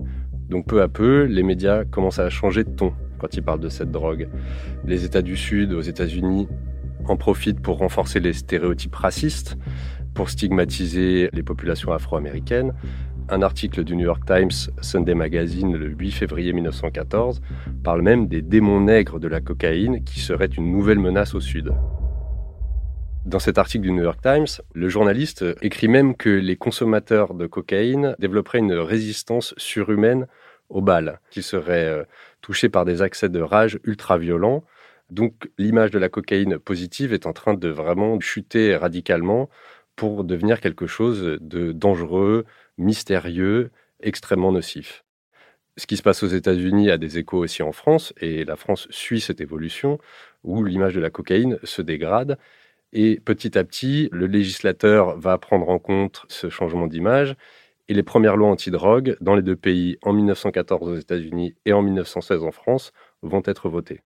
Donc 0.48 0.66
peu 0.66 0.82
à 0.82 0.88
peu, 0.88 1.24
les 1.24 1.42
médias 1.42 1.84
commencent 1.84 2.18
à 2.18 2.30
changer 2.30 2.64
de 2.64 2.70
ton 2.70 2.92
quand 3.18 3.36
ils 3.36 3.42
parlent 3.42 3.60
de 3.60 3.68
cette 3.68 3.90
drogue. 3.90 4.28
Les 4.86 5.04
États 5.04 5.22
du 5.22 5.36
Sud, 5.36 5.72
aux 5.72 5.80
États-Unis, 5.80 6.48
en 7.06 7.16
profitent 7.16 7.60
pour 7.60 7.78
renforcer 7.78 8.20
les 8.20 8.32
stéréotypes 8.32 8.94
racistes, 8.94 9.56
pour 10.14 10.30
stigmatiser 10.30 11.30
les 11.32 11.42
populations 11.42 11.92
afro-américaines, 11.92 12.72
un 13.30 13.42
article 13.42 13.84
du 13.84 13.96
New 13.96 14.04
York 14.04 14.24
Times 14.26 14.72
Sunday 14.80 15.14
Magazine 15.14 15.76
le 15.76 15.88
8 15.88 16.10
février 16.12 16.52
1914 16.52 17.40
parle 17.84 18.02
même 18.02 18.26
des 18.26 18.42
démons 18.42 18.80
nègres 18.80 19.20
de 19.20 19.28
la 19.28 19.40
cocaïne 19.40 20.02
qui 20.04 20.20
seraient 20.20 20.46
une 20.46 20.70
nouvelle 20.70 20.98
menace 20.98 21.34
au 21.34 21.40
Sud. 21.40 21.72
Dans 23.26 23.38
cet 23.38 23.58
article 23.58 23.82
du 23.82 23.92
New 23.92 24.02
York 24.02 24.20
Times, 24.22 24.46
le 24.72 24.88
journaliste 24.88 25.44
écrit 25.60 25.88
même 25.88 26.16
que 26.16 26.30
les 26.30 26.56
consommateurs 26.56 27.34
de 27.34 27.46
cocaïne 27.46 28.16
développeraient 28.18 28.60
une 28.60 28.72
résistance 28.72 29.54
surhumaine 29.58 30.26
au 30.70 30.80
bal, 30.80 31.20
qu'ils 31.30 31.42
seraient 31.42 31.88
euh, 31.88 32.04
touchés 32.40 32.68
par 32.68 32.84
des 32.84 33.02
accès 33.02 33.28
de 33.28 33.40
rage 33.40 33.78
ultra 33.84 34.18
violents. 34.18 34.64
Donc 35.10 35.50
l'image 35.58 35.90
de 35.90 35.98
la 35.98 36.08
cocaïne 36.08 36.58
positive 36.58 37.12
est 37.12 37.26
en 37.26 37.32
train 37.32 37.54
de 37.54 37.68
vraiment 37.68 38.20
chuter 38.20 38.76
radicalement 38.76 39.48
pour 39.98 40.22
devenir 40.22 40.60
quelque 40.60 40.86
chose 40.86 41.38
de 41.40 41.72
dangereux, 41.72 42.44
mystérieux, 42.78 43.72
extrêmement 44.00 44.52
nocif. 44.52 45.04
Ce 45.76 45.88
qui 45.88 45.96
se 45.96 46.02
passe 46.02 46.22
aux 46.22 46.28
États-Unis 46.28 46.88
a 46.88 46.98
des 46.98 47.18
échos 47.18 47.38
aussi 47.38 47.64
en 47.64 47.72
France, 47.72 48.14
et 48.20 48.44
la 48.44 48.54
France 48.54 48.86
suit 48.90 49.20
cette 49.20 49.40
évolution, 49.40 49.98
où 50.44 50.62
l'image 50.62 50.94
de 50.94 51.00
la 51.00 51.10
cocaïne 51.10 51.58
se 51.64 51.82
dégrade, 51.82 52.38
et 52.92 53.18
petit 53.18 53.58
à 53.58 53.64
petit, 53.64 54.08
le 54.12 54.28
législateur 54.28 55.18
va 55.18 55.36
prendre 55.36 55.68
en 55.68 55.80
compte 55.80 56.26
ce 56.28 56.48
changement 56.48 56.86
d'image, 56.86 57.34
et 57.88 57.94
les 57.94 58.04
premières 58.04 58.36
lois 58.36 58.50
antidrogue 58.50 59.16
dans 59.20 59.34
les 59.34 59.42
deux 59.42 59.56
pays, 59.56 59.98
en 60.02 60.12
1914 60.12 60.88
aux 60.90 60.96
États-Unis 60.96 61.56
et 61.64 61.72
en 61.72 61.82
1916 61.82 62.44
en 62.44 62.52
France, 62.52 62.92
vont 63.22 63.42
être 63.46 63.68
votées. 63.68 64.02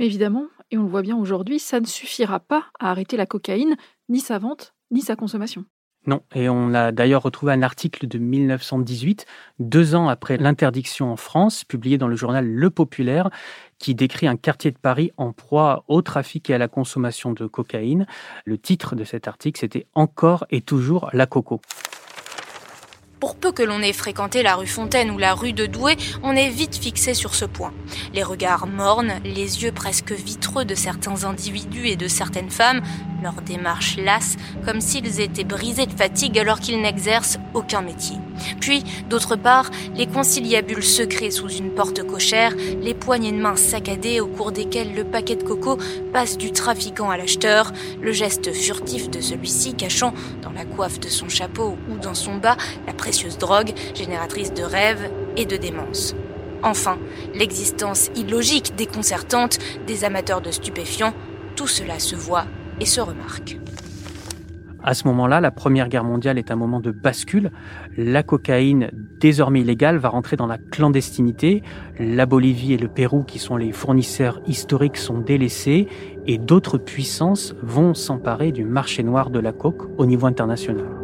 Mais 0.00 0.06
évidemment, 0.06 0.48
et 0.72 0.76
on 0.76 0.82
le 0.82 0.88
voit 0.88 1.02
bien 1.02 1.16
aujourd'hui, 1.16 1.60
ça 1.60 1.78
ne 1.78 1.86
suffira 1.86 2.40
pas 2.40 2.66
à 2.80 2.90
arrêter 2.90 3.16
la 3.16 3.26
cocaïne, 3.26 3.76
ni 4.08 4.18
sa 4.18 4.38
vente, 4.38 4.74
ni 4.90 5.00
sa 5.02 5.16
consommation. 5.16 5.64
Non, 6.06 6.22
et 6.34 6.48
on 6.48 6.72
a 6.72 6.92
d'ailleurs 6.92 7.22
retrouvé 7.22 7.52
un 7.52 7.62
article 7.62 8.06
de 8.06 8.18
1918, 8.18 9.26
deux 9.58 9.94
ans 9.94 10.08
après 10.08 10.38
l'interdiction 10.38 11.12
en 11.12 11.16
France, 11.16 11.64
publié 11.64 11.98
dans 11.98 12.08
le 12.08 12.16
journal 12.16 12.46
Le 12.46 12.70
Populaire, 12.70 13.30
qui 13.78 13.94
décrit 13.94 14.26
un 14.26 14.36
quartier 14.36 14.70
de 14.70 14.78
Paris 14.78 15.10
en 15.16 15.32
proie 15.32 15.84
au 15.88 16.00
trafic 16.00 16.48
et 16.48 16.54
à 16.54 16.58
la 16.58 16.68
consommation 16.68 17.32
de 17.32 17.46
cocaïne. 17.46 18.06
Le 18.46 18.56
titre 18.56 18.96
de 18.96 19.04
cet 19.04 19.28
article, 19.28 19.60
c'était 19.60 19.86
Encore 19.94 20.46
et 20.50 20.62
toujours 20.62 21.10
la 21.12 21.26
coco. 21.26 21.60
Pour 23.20 23.34
peu 23.34 23.50
que 23.50 23.64
l'on 23.64 23.82
ait 23.82 23.92
fréquenté 23.92 24.44
la 24.44 24.54
rue 24.54 24.68
Fontaine 24.68 25.10
ou 25.10 25.18
la 25.18 25.34
rue 25.34 25.52
de 25.52 25.66
Douai, 25.66 25.96
on 26.22 26.36
est 26.36 26.50
vite 26.50 26.76
fixé 26.76 27.14
sur 27.14 27.34
ce 27.34 27.44
point. 27.44 27.72
Les 28.14 28.22
regards 28.22 28.68
mornes, 28.68 29.14
les 29.24 29.64
yeux 29.64 29.72
presque 29.72 30.12
vitreux 30.12 30.64
de 30.64 30.76
certains 30.76 31.24
individus 31.24 31.88
et 31.88 31.96
de 31.96 32.06
certaines 32.06 32.50
femmes, 32.50 32.80
leur 33.20 33.42
démarche 33.42 33.96
lasse, 33.96 34.36
comme 34.64 34.80
s'ils 34.80 35.20
étaient 35.20 35.42
brisés 35.42 35.86
de 35.86 35.92
fatigue 35.92 36.38
alors 36.38 36.60
qu'ils 36.60 36.80
n'exercent 36.80 37.40
aucun 37.54 37.80
métier. 37.80 38.16
Puis, 38.60 38.84
d'autre 39.10 39.34
part, 39.34 39.70
les 39.96 40.06
conciliabules 40.06 40.84
secrets 40.84 41.32
sous 41.32 41.48
une 41.48 41.70
porte 41.70 42.06
cochère, 42.06 42.54
les 42.80 42.94
poignées 42.94 43.32
de 43.32 43.38
main 43.38 43.56
saccadées 43.56 44.20
au 44.20 44.28
cours 44.28 44.52
desquelles 44.52 44.94
le 44.94 45.02
paquet 45.02 45.34
de 45.34 45.42
coco 45.42 45.76
passe 46.12 46.38
du 46.38 46.52
trafiquant 46.52 47.10
à 47.10 47.16
l'acheteur, 47.16 47.72
le 48.00 48.12
geste 48.12 48.52
furtif 48.52 49.10
de 49.10 49.20
celui-ci 49.20 49.74
cachant 49.74 50.14
dans 50.42 50.52
la 50.52 50.64
coiffe 50.64 51.00
de 51.00 51.08
son 51.08 51.28
chapeau 51.28 51.76
ou 51.90 51.98
dans 51.98 52.14
son 52.14 52.36
bas 52.36 52.56
précieuse 53.08 53.38
drogue, 53.38 53.72
génératrice 53.94 54.52
de 54.52 54.62
rêves 54.62 55.10
et 55.38 55.46
de 55.46 55.56
démence. 55.56 56.14
Enfin, 56.62 56.98
l'existence 57.34 58.10
illogique, 58.14 58.74
déconcertante 58.76 59.58
des 59.86 60.04
amateurs 60.04 60.42
de 60.42 60.50
stupéfiants, 60.50 61.14
tout 61.56 61.66
cela 61.66 62.00
se 62.00 62.16
voit 62.16 62.44
et 62.80 62.84
se 62.84 63.00
remarque. 63.00 63.58
À 64.84 64.92
ce 64.92 65.08
moment-là, 65.08 65.40
la 65.40 65.50
Première 65.50 65.88
Guerre 65.88 66.04
mondiale 66.04 66.36
est 66.36 66.50
un 66.50 66.56
moment 66.56 66.80
de 66.80 66.90
bascule. 66.90 67.50
La 67.96 68.22
cocaïne, 68.22 68.90
désormais 69.20 69.62
illégale, 69.62 69.96
va 69.96 70.10
rentrer 70.10 70.36
dans 70.36 70.46
la 70.46 70.58
clandestinité. 70.58 71.62
La 71.98 72.26
Bolivie 72.26 72.74
et 72.74 72.78
le 72.78 72.88
Pérou, 72.88 73.22
qui 73.22 73.38
sont 73.38 73.56
les 73.56 73.72
fournisseurs 73.72 74.42
historiques, 74.46 74.98
sont 74.98 75.18
délaissés 75.18 75.88
et 76.26 76.36
d'autres 76.36 76.76
puissances 76.76 77.54
vont 77.62 77.94
s'emparer 77.94 78.52
du 78.52 78.66
marché 78.66 79.02
noir 79.02 79.30
de 79.30 79.38
la 79.38 79.52
coke 79.52 79.88
au 79.96 80.04
niveau 80.04 80.26
international. 80.26 80.97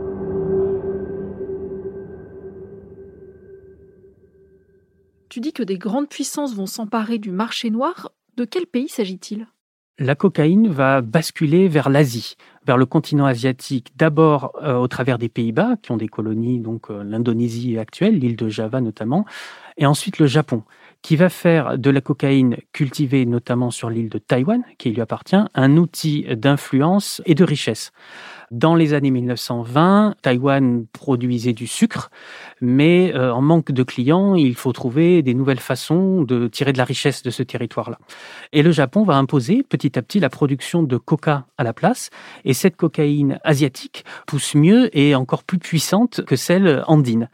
Tu 5.35 5.41
dis 5.41 5.53
que 5.53 5.64
des 5.64 5.79
grandes 5.79 6.09
puissances 6.09 6.55
vont 6.55 6.67
s'emparer 6.67 7.19
du 7.19 7.33
marché 7.33 7.69
noir. 7.69 8.12
De 8.37 8.45
quel 8.45 8.67
pays 8.67 8.88
s'agit-il? 8.88 9.49
La 9.99 10.14
cocaïne 10.14 10.69
va 10.69 11.00
basculer 11.00 11.67
vers 11.67 11.91
l'Asie, 11.91 12.37
vers 12.64 12.76
le 12.76 12.87
continent 12.87 13.26
asiatique, 13.26 13.91
d'abord 13.97 14.53
euh, 14.62 14.76
au 14.76 14.87
travers 14.87 15.19
des 15.19 15.29
Pays-Bas, 15.29 15.75
qui 15.83 15.91
ont 15.91 15.97
des 15.97 16.07
colonies, 16.07 16.61
donc 16.61 16.88
euh, 16.88 17.03
l'Indonésie 17.03 17.79
actuelle, 17.79 18.17
l'île 18.17 18.37
de 18.37 18.49
Java 18.49 18.81
notamment, 18.81 19.25
et 19.76 19.87
ensuite 19.87 20.21
le 20.21 20.29
Japon, 20.29 20.62
qui 21.03 21.17
va 21.17 21.29
faire 21.29 21.79
de 21.79 21.91
la 21.91 22.00
cocaïne 22.00 22.57
cultivée 22.73 23.26
notamment 23.26 23.73
sur 23.73 23.91
l'île 23.91 24.11
de 24.11 24.19
Taïwan, 24.19 24.62
qui 24.79 24.91
lui 24.91 25.00
appartient, 25.00 25.35
un 25.53 25.76
outil 25.76 26.26
d'influence 26.37 27.21
et 27.26 27.35
de 27.35 27.43
richesse. 27.43 27.91
Dans 28.50 28.74
les 28.74 28.94
années 28.94 29.10
1920, 29.10 30.16
Taïwan 30.22 30.86
produisait 30.92 31.52
du 31.52 31.66
sucre, 31.66 32.10
mais 32.60 33.12
euh, 33.14 33.32
en 33.32 33.40
manque 33.40 33.72
de 33.72 33.82
clients, 33.82 34.34
il 34.34 34.54
faut 34.54 34.72
trouver 34.72 35.22
des 35.22 35.34
nouvelles 35.34 35.60
façons 35.60 36.22
de 36.22 36.48
tirer 36.48 36.72
de 36.72 36.78
la 36.78 36.84
richesse 36.84 37.22
de 37.22 37.30
ce 37.30 37.42
territoire-là. 37.42 37.98
Et 38.52 38.62
le 38.62 38.70
Japon 38.70 39.04
va 39.04 39.16
imposer 39.16 39.62
petit 39.62 39.98
à 39.98 40.02
petit 40.02 40.20
la 40.20 40.30
production 40.30 40.82
de 40.82 40.96
coca 40.96 41.46
à 41.58 41.64
la 41.64 41.72
place, 41.72 42.10
et 42.44 42.54
cette 42.54 42.76
cocaïne 42.76 43.38
asiatique 43.44 44.04
pousse 44.26 44.54
mieux 44.54 44.96
et 44.96 45.14
encore 45.14 45.44
plus 45.44 45.58
puissante 45.58 46.24
que 46.24 46.36
celle 46.36 46.84
andine. 46.86 47.28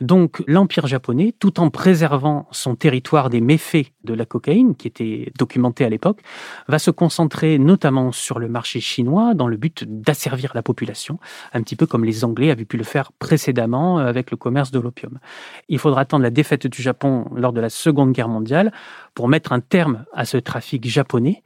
Donc 0.00 0.42
l'Empire 0.46 0.86
japonais, 0.86 1.34
tout 1.38 1.60
en 1.60 1.70
préservant 1.70 2.46
son 2.50 2.74
territoire 2.74 3.30
des 3.30 3.40
méfaits 3.40 3.92
de 4.04 4.14
la 4.14 4.24
cocaïne, 4.24 4.74
qui 4.74 4.88
était 4.88 5.32
documenté 5.38 5.84
à 5.84 5.88
l'époque, 5.88 6.20
va 6.68 6.78
se 6.78 6.90
concentrer 6.90 7.58
notamment 7.58 8.12
sur 8.12 8.38
le 8.38 8.48
marché 8.48 8.80
chinois 8.80 9.34
dans 9.34 9.48
le 9.48 9.56
but 9.56 9.84
d'asservir 9.86 10.54
la 10.56 10.62
population, 10.62 11.20
un 11.52 11.62
petit 11.62 11.76
peu 11.76 11.86
comme 11.86 12.04
les 12.04 12.24
Anglais 12.24 12.50
avaient 12.50 12.64
pu 12.64 12.76
le 12.76 12.84
faire 12.84 13.12
précédemment 13.12 14.00
euh, 14.00 14.06
avec 14.06 14.32
le 14.32 14.36
commerce 14.36 14.72
de 14.72 14.80
l'opium. 14.80 15.20
Il 15.68 15.78
faudra 15.78 16.00
attendre 16.00 16.24
la 16.24 16.30
défaite 16.30 16.66
du 16.66 16.82
Japon 16.82 17.26
lors 17.34 17.52
de 17.52 17.60
la 17.60 17.70
Seconde 17.70 18.12
Guerre 18.12 18.28
mondiale 18.28 18.72
pour 19.14 19.28
mettre 19.28 19.52
un 19.52 19.60
terme 19.60 20.04
à 20.12 20.24
ce 20.24 20.36
trafic 20.36 20.86
japonais 20.88 21.44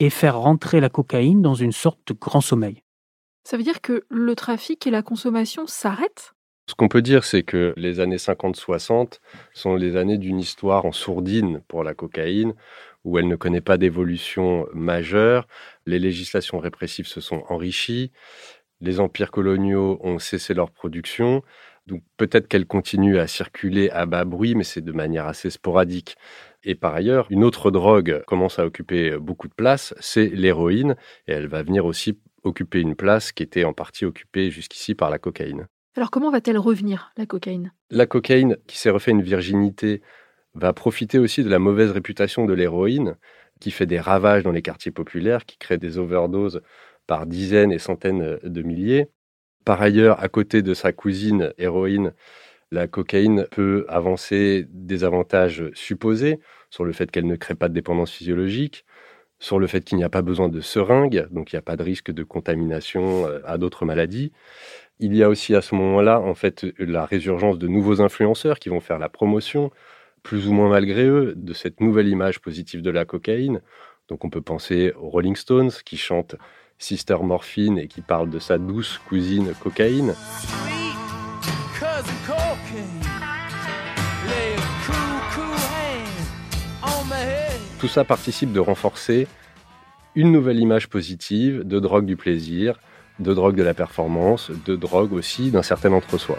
et 0.00 0.10
faire 0.10 0.38
rentrer 0.38 0.80
la 0.80 0.88
cocaïne 0.88 1.40
dans 1.40 1.54
une 1.54 1.72
sorte 1.72 2.00
de 2.08 2.14
grand 2.14 2.40
sommeil. 2.40 2.82
Ça 3.44 3.56
veut 3.56 3.62
dire 3.62 3.80
que 3.80 4.04
le 4.10 4.34
trafic 4.34 4.86
et 4.86 4.90
la 4.90 5.02
consommation 5.02 5.66
s'arrêtent? 5.66 6.32
Ce 6.68 6.74
qu'on 6.74 6.88
peut 6.88 7.02
dire, 7.02 7.22
c'est 7.22 7.44
que 7.44 7.72
les 7.76 8.00
années 8.00 8.16
50-60 8.16 9.20
sont 9.54 9.76
les 9.76 9.94
années 9.94 10.18
d'une 10.18 10.40
histoire 10.40 10.84
en 10.84 10.90
sourdine 10.90 11.60
pour 11.68 11.84
la 11.84 11.94
cocaïne, 11.94 12.54
où 13.04 13.18
elle 13.18 13.28
ne 13.28 13.36
connaît 13.36 13.60
pas 13.60 13.78
d'évolution 13.78 14.66
majeure. 14.74 15.46
Les 15.86 15.98
législations 15.98 16.58
répressives 16.58 17.06
se 17.06 17.20
sont 17.20 17.44
enrichies. 17.48 18.12
Les 18.80 19.00
empires 19.00 19.30
coloniaux 19.30 19.98
ont 20.02 20.18
cessé 20.18 20.52
leur 20.52 20.70
production. 20.70 21.42
Donc 21.86 22.02
peut-être 22.16 22.48
qu'elle 22.48 22.66
continue 22.66 23.18
à 23.18 23.28
circuler 23.28 23.88
à 23.90 24.06
bas 24.06 24.24
bruit, 24.24 24.54
mais 24.54 24.64
c'est 24.64 24.80
de 24.80 24.92
manière 24.92 25.26
assez 25.26 25.50
sporadique. 25.50 26.16
Et 26.64 26.74
par 26.74 26.94
ailleurs, 26.94 27.28
une 27.30 27.44
autre 27.44 27.70
drogue 27.70 28.22
commence 28.26 28.58
à 28.58 28.66
occuper 28.66 29.16
beaucoup 29.18 29.46
de 29.46 29.54
place, 29.54 29.94
c'est 30.00 30.26
l'héroïne, 30.26 30.96
et 31.28 31.32
elle 31.32 31.46
va 31.46 31.62
venir 31.62 31.86
aussi 31.86 32.18
occuper 32.42 32.80
une 32.80 32.96
place 32.96 33.30
qui 33.30 33.44
était 33.44 33.64
en 33.64 33.72
partie 33.72 34.04
occupée 34.04 34.50
jusqu'ici 34.50 34.96
par 34.96 35.10
la 35.10 35.18
cocaïne. 35.18 35.68
Alors 35.96 36.10
comment 36.10 36.30
va-t-elle 36.30 36.58
revenir, 36.58 37.12
la 37.16 37.24
cocaïne? 37.24 37.72
La 37.90 38.06
cocaïne, 38.06 38.56
qui 38.66 38.78
s'est 38.78 38.90
refait 38.90 39.12
une 39.12 39.22
virginité, 39.22 40.02
va 40.54 40.72
profiter 40.72 41.18
aussi 41.18 41.44
de 41.44 41.48
la 41.48 41.58
mauvaise 41.58 41.92
réputation 41.92 42.46
de 42.46 42.52
l'héroïne, 42.52 43.16
qui 43.60 43.70
fait 43.70 43.86
des 43.86 44.00
ravages 44.00 44.42
dans 44.42 44.52
les 44.52 44.62
quartiers 44.62 44.92
populaires, 44.92 45.46
qui 45.46 45.58
crée 45.58 45.78
des 45.78 45.98
overdoses 45.98 46.60
par 47.06 47.26
dizaines 47.26 47.72
et 47.72 47.78
centaines 47.78 48.38
de 48.42 48.62
milliers. 48.62 49.08
Par 49.64 49.80
ailleurs, 49.82 50.22
à 50.22 50.28
côté 50.28 50.62
de 50.62 50.74
sa 50.74 50.92
cousine 50.92 51.52
héroïne, 51.58 52.12
la 52.70 52.86
cocaïne 52.86 53.46
peut 53.50 53.84
avancer 53.88 54.66
des 54.70 55.04
avantages 55.04 55.64
supposés 55.74 56.40
sur 56.70 56.84
le 56.84 56.92
fait 56.92 57.10
qu'elle 57.10 57.26
ne 57.26 57.36
crée 57.36 57.54
pas 57.54 57.68
de 57.68 57.74
dépendance 57.74 58.12
physiologique, 58.12 58.84
sur 59.38 59.58
le 59.58 59.66
fait 59.66 59.82
qu'il 59.84 59.98
n'y 59.98 60.04
a 60.04 60.08
pas 60.08 60.22
besoin 60.22 60.48
de 60.48 60.60
seringues, 60.60 61.28
donc 61.30 61.52
il 61.52 61.56
n'y 61.56 61.58
a 61.58 61.62
pas 61.62 61.76
de 61.76 61.82
risque 61.82 62.10
de 62.10 62.24
contamination 62.24 63.26
euh, 63.26 63.40
à 63.44 63.58
d'autres 63.58 63.84
maladies, 63.84 64.32
il 64.98 65.14
y 65.14 65.22
a 65.22 65.28
aussi 65.28 65.54
à 65.54 65.60
ce 65.60 65.74
moment-là, 65.74 66.20
en 66.20 66.34
fait, 66.34 66.66
la 66.78 67.04
résurgence 67.04 67.58
de 67.58 67.68
nouveaux 67.68 68.00
influenceurs 68.00 68.58
qui 68.58 68.70
vont 68.70 68.80
faire 68.80 68.98
la 68.98 69.08
promotion, 69.08 69.70
plus 70.26 70.48
ou 70.48 70.52
moins 70.52 70.68
malgré 70.68 71.04
eux, 71.04 71.34
de 71.36 71.52
cette 71.52 71.80
nouvelle 71.80 72.08
image 72.08 72.40
positive 72.40 72.82
de 72.82 72.90
la 72.90 73.04
cocaïne. 73.04 73.60
Donc 74.08 74.24
on 74.24 74.28
peut 74.28 74.40
penser 74.40 74.92
aux 75.00 75.08
Rolling 75.08 75.36
Stones 75.36 75.70
qui 75.84 75.96
chantent 75.96 76.34
Sister 76.78 77.18
Morphine 77.22 77.78
et 77.78 77.86
qui 77.86 78.00
parlent 78.00 78.28
de 78.28 78.40
sa 78.40 78.58
douce 78.58 78.98
cousine 79.08 79.52
cocaïne. 79.62 80.14
Tout 87.78 87.88
ça 87.88 88.02
participe 88.02 88.52
de 88.52 88.58
renforcer 88.58 89.28
une 90.16 90.32
nouvelle 90.32 90.58
image 90.58 90.88
positive 90.88 91.62
de 91.62 91.78
drogue 91.78 92.04
du 92.04 92.16
plaisir, 92.16 92.80
de 93.20 93.32
drogue 93.32 93.54
de 93.54 93.62
la 93.62 93.74
performance, 93.74 94.50
de 94.50 94.74
drogue 94.74 95.12
aussi 95.12 95.52
d'un 95.52 95.62
certain 95.62 95.92
entre-soi. 95.92 96.38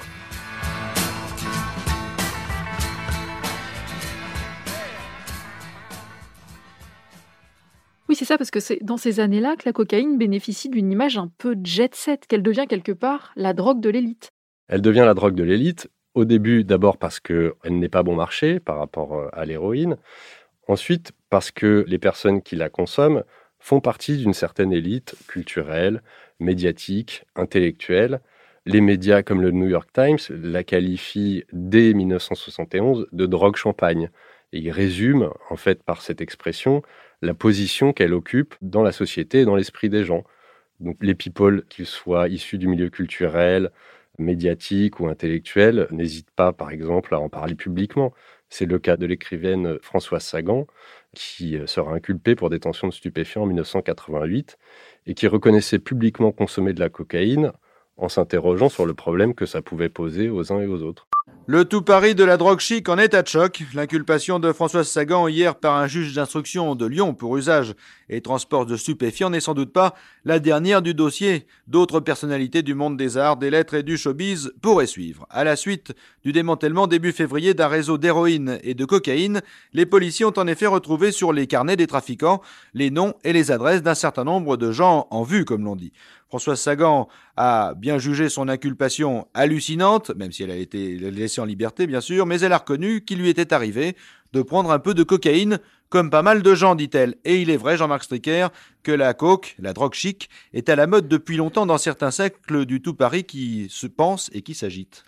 C'est 8.18 8.26
ça, 8.26 8.38
parce 8.38 8.52
que 8.52 8.60
c'est 8.60 8.80
dans 8.84 8.98
ces 8.98 9.20
années-là 9.20 9.56
que 9.56 9.64
la 9.66 9.74
cocaïne 9.74 10.18
bénéficie 10.18 10.70
d'une 10.70 10.92
image 10.92 11.18
un 11.18 11.32
peu 11.38 11.56
jet-set, 11.64 12.26
qu'elle 12.28 12.44
devient 12.44 12.66
quelque 12.68 12.92
part 12.92 13.32
la 13.36 13.54
drogue 13.54 13.80
de 13.80 13.90
l'élite. 13.90 14.32
Elle 14.68 14.82
devient 14.82 15.04
la 15.06 15.14
drogue 15.14 15.36
de 15.36 15.44
l'élite, 15.44 15.90
au 16.16 16.26
début 16.26 16.64
d'abord 16.64 16.98
parce 16.98 17.20
qu'elle 17.20 17.54
n'est 17.66 17.90
pas 17.90 18.04
bon 18.04 18.16
marché 18.16 18.60
par 18.60 18.80
rapport 18.80 19.14
euh, 19.14 19.30
à 19.34 19.46
l'héroïne, 19.46 19.98
ensuite 20.68 21.12
parce 21.30 21.52
que 21.52 21.86
les 21.88 22.00
personnes 22.00 22.42
qui 22.42 22.56
la 22.56 22.70
consomment 22.70 23.24
font 23.60 23.82
partie 23.82 24.18
d'une 24.18 24.34
certaine 24.34 24.74
élite 24.74 25.16
culturelle, 25.28 26.02
médiatique, 26.40 27.24
intellectuelle. 27.36 28.20
Les 28.66 28.82
médias 28.82 29.24
comme 29.24 29.42
le 29.42 29.52
New 29.52 29.68
York 29.68 29.90
Times 29.94 30.18
la 30.30 30.64
qualifient 30.64 31.44
dès 31.54 31.94
1971 31.94 33.08
de 33.12 33.26
drogue 33.26 33.56
champagne. 33.56 34.10
Et 34.54 34.60
ils 34.60 34.72
résument, 34.72 35.34
en 35.50 35.58
fait, 35.58 35.84
par 35.84 36.02
cette 36.02 36.22
expression, 36.22 36.82
la 37.22 37.34
position 37.34 37.94
qu'elle 37.94 38.14
occupe 38.14 38.56
dans 38.62 38.84
la 38.84 38.92
société 38.92 39.42
et 39.42 39.46
dans 39.46 39.56
l'esprit 39.56 39.90
des 39.90 40.04
gens. 40.04 40.24
Donc 40.80 40.98
les 41.02 41.16
people, 41.16 41.66
qu'ils 41.70 41.86
soient 41.86 42.30
issus 42.30 42.58
du 42.58 42.68
milieu 42.68 42.90
culturel, 42.90 43.72
médiatique 44.20 45.00
ou 45.00 45.08
intellectuel, 45.08 45.88
n'hésitent 45.92 46.32
pas, 46.32 46.54
par 46.54 46.72
exemple, 46.72 47.14
à 47.14 47.20
en 47.20 47.30
parler 47.30 47.56
publiquement. 47.56 48.14
C'est 48.50 48.66
le 48.66 48.80
cas 48.80 48.98
de 48.98 49.06
l'écrivaine 49.06 49.78
Françoise 49.82 50.24
Sagan, 50.24 50.68
qui 51.14 51.58
sera 51.66 51.94
inculpée 51.94 52.36
pour 52.36 52.50
détention 52.50 52.88
de 52.88 52.94
stupéfiants 52.94 53.44
en 53.44 53.48
1988 53.48 54.58
et 55.08 55.14
qui 55.14 55.28
reconnaissait 55.28 55.80
publiquement 55.80 56.32
consommer 56.32 56.74
de 56.74 56.80
la 56.80 56.90
cocaïne 56.90 57.52
en 57.98 58.10
s'interrogeant 58.10 58.70
sur 58.70 58.86
le 58.86 58.94
problème 58.94 59.34
que 59.34 59.46
ça 59.46 59.62
pouvait 59.62 59.90
poser 59.90 60.30
aux 60.30 60.52
uns 60.54 60.60
et 60.60 60.68
aux 60.68 60.84
autres. 60.84 61.08
Le 61.50 61.64
tout 61.64 61.82
Paris 61.82 62.14
de 62.14 62.26
la 62.26 62.36
drogue 62.36 62.60
chic 62.60 62.90
en 62.90 62.98
état 62.98 63.22
de 63.22 63.28
choc. 63.30 63.64
L'inculpation 63.74 64.38
de 64.38 64.52
Françoise 64.52 64.90
Sagan 64.90 65.30
hier 65.30 65.56
par 65.56 65.78
un 65.78 65.88
juge 65.88 66.14
d'instruction 66.14 66.76
de 66.76 66.86
Lyon 66.86 67.14
pour 67.14 67.38
usage 67.38 67.74
et 68.10 68.20
transport 68.20 68.66
de 68.66 68.76
stupéfiants 68.76 69.30
n'est 69.30 69.40
sans 69.40 69.54
doute 69.54 69.72
pas 69.72 69.96
la 70.26 70.40
dernière 70.40 70.82
du 70.82 70.94
dossier. 70.94 71.48
D'autres 71.68 72.02
personnalités 72.02 72.64
du 72.64 72.74
monde 72.74 72.98
des 72.98 73.18
arts, 73.18 73.38
des 73.38 73.50
lettres 73.50 73.76
et 73.76 73.84
du 73.84 73.96
showbiz 73.96 74.52
pourraient 74.62 74.88
suivre. 74.88 75.26
À 75.30 75.46
la 75.46 75.56
suite 75.56 75.94
du 76.22 76.34
démantèlement 76.34 76.86
début 76.86 77.14
février 77.14 77.54
d'un 77.54 77.70
réseau 77.70 77.98
d'héroïne 77.98 78.60
et 78.62 78.74
de 78.74 78.84
cocaïne, 78.84 79.42
les 79.72 79.86
policiers 79.86 80.26
ont 80.26 80.38
en 80.38 80.48
effet 80.48 80.68
retrouvé 80.68 81.14
sur 81.14 81.32
les 81.32 81.48
carnets 81.48 81.78
des 81.78 81.88
trafiquants 81.88 82.42
les 82.74 82.92
noms 82.92 83.14
et 83.24 83.32
les 83.32 83.52
adresses 83.52 83.84
d'un 83.84 83.96
certain 83.96 84.26
nombre 84.26 84.58
de 84.58 84.74
gens 84.74 85.08
en 85.12 85.24
vue, 85.24 85.46
comme 85.46 85.64
l'on 85.64 85.78
dit. 85.78 85.94
Françoise 86.28 86.60
Sagan 86.60 87.08
a 87.38 87.74
bien 87.76 87.98
jugé 87.98 88.30
son 88.30 88.50
inculpation 88.50 89.28
hallucinante, 89.34 90.12
même 90.16 90.32
si 90.32 90.44
elle 90.44 90.52
a 90.52 90.56
été 90.56 90.98
laissée 90.98 91.40
en 91.40 91.46
liberté 91.46 91.88
bien 91.88 92.02
sûr, 92.02 92.26
mais 92.26 92.42
elle 92.42 92.54
a 92.54 92.58
reconnu 92.58 93.06
qu'il 93.06 93.20
lui 93.20 93.30
était 93.30 93.54
arrivé 93.54 93.96
de 94.34 94.42
prendre 94.42 94.72
un 94.72 94.80
peu 94.80 94.94
de 94.94 95.04
cocaïne, 95.04 95.60
comme 95.90 96.10
pas 96.10 96.22
mal 96.22 96.42
de 96.42 96.54
gens, 96.54 96.76
dit-elle. 96.76 97.16
Et 97.24 97.42
il 97.42 97.50
est 97.50 97.58
vrai, 97.58 97.78
Jean-Marc 97.78 98.04
Stricker, 98.04 98.50
que 98.84 98.92
la 98.92 99.14
coke, 99.14 99.56
la 99.58 99.72
drogue 99.72 99.94
chic, 99.94 100.30
est 100.54 100.68
à 100.68 100.76
la 100.76 100.86
mode 100.86 101.08
depuis 101.08 101.38
longtemps 101.38 101.66
dans 101.66 101.78
certains 101.78 102.12
cercles 102.12 102.66
du 102.66 102.82
tout 102.82 102.94
Paris 102.94 103.24
qui 103.24 103.68
se 103.70 103.88
pensent 103.88 104.30
et 104.34 104.42
qui 104.42 104.54
s'agitent. 104.54 105.06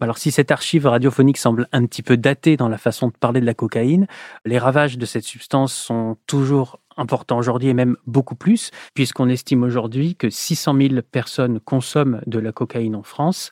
Alors 0.00 0.18
si 0.18 0.30
cette 0.30 0.50
archive 0.50 0.86
radiophonique 0.86 1.38
semble 1.38 1.68
un 1.72 1.86
petit 1.86 2.02
peu 2.02 2.18
datée 2.18 2.56
dans 2.58 2.68
la 2.68 2.76
façon 2.76 3.08
de 3.08 3.14
parler 3.14 3.40
de 3.40 3.46
la 3.46 3.54
cocaïne, 3.54 4.06
les 4.44 4.58
ravages 4.58 4.98
de 4.98 5.06
cette 5.06 5.24
substance 5.24 5.72
sont 5.72 6.18
toujours 6.26 6.80
important 6.96 7.38
aujourd'hui 7.38 7.68
et 7.68 7.74
même 7.74 7.96
beaucoup 8.06 8.34
plus, 8.34 8.70
puisqu'on 8.94 9.28
estime 9.28 9.62
aujourd'hui 9.62 10.16
que 10.16 10.30
600 10.30 10.74
000 10.80 10.94
personnes 11.10 11.60
consomment 11.60 12.20
de 12.26 12.38
la 12.38 12.52
cocaïne 12.52 12.96
en 12.96 13.02
France, 13.02 13.50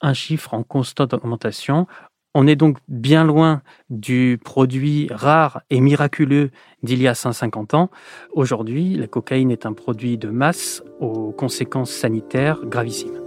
un 0.00 0.14
chiffre 0.14 0.54
en 0.54 0.62
constante 0.62 1.14
augmentation. 1.14 1.86
On 2.34 2.46
est 2.46 2.56
donc 2.56 2.76
bien 2.88 3.24
loin 3.24 3.62
du 3.88 4.38
produit 4.44 5.08
rare 5.10 5.62
et 5.70 5.80
miraculeux 5.80 6.50
d'il 6.82 7.00
y 7.00 7.08
a 7.08 7.14
150 7.14 7.72
ans. 7.72 7.90
Aujourd'hui, 8.32 8.94
la 8.94 9.06
cocaïne 9.06 9.50
est 9.50 9.64
un 9.64 9.72
produit 9.72 10.18
de 10.18 10.28
masse 10.28 10.82
aux 11.00 11.32
conséquences 11.32 11.90
sanitaires 11.90 12.58
gravissimes. 12.64 13.18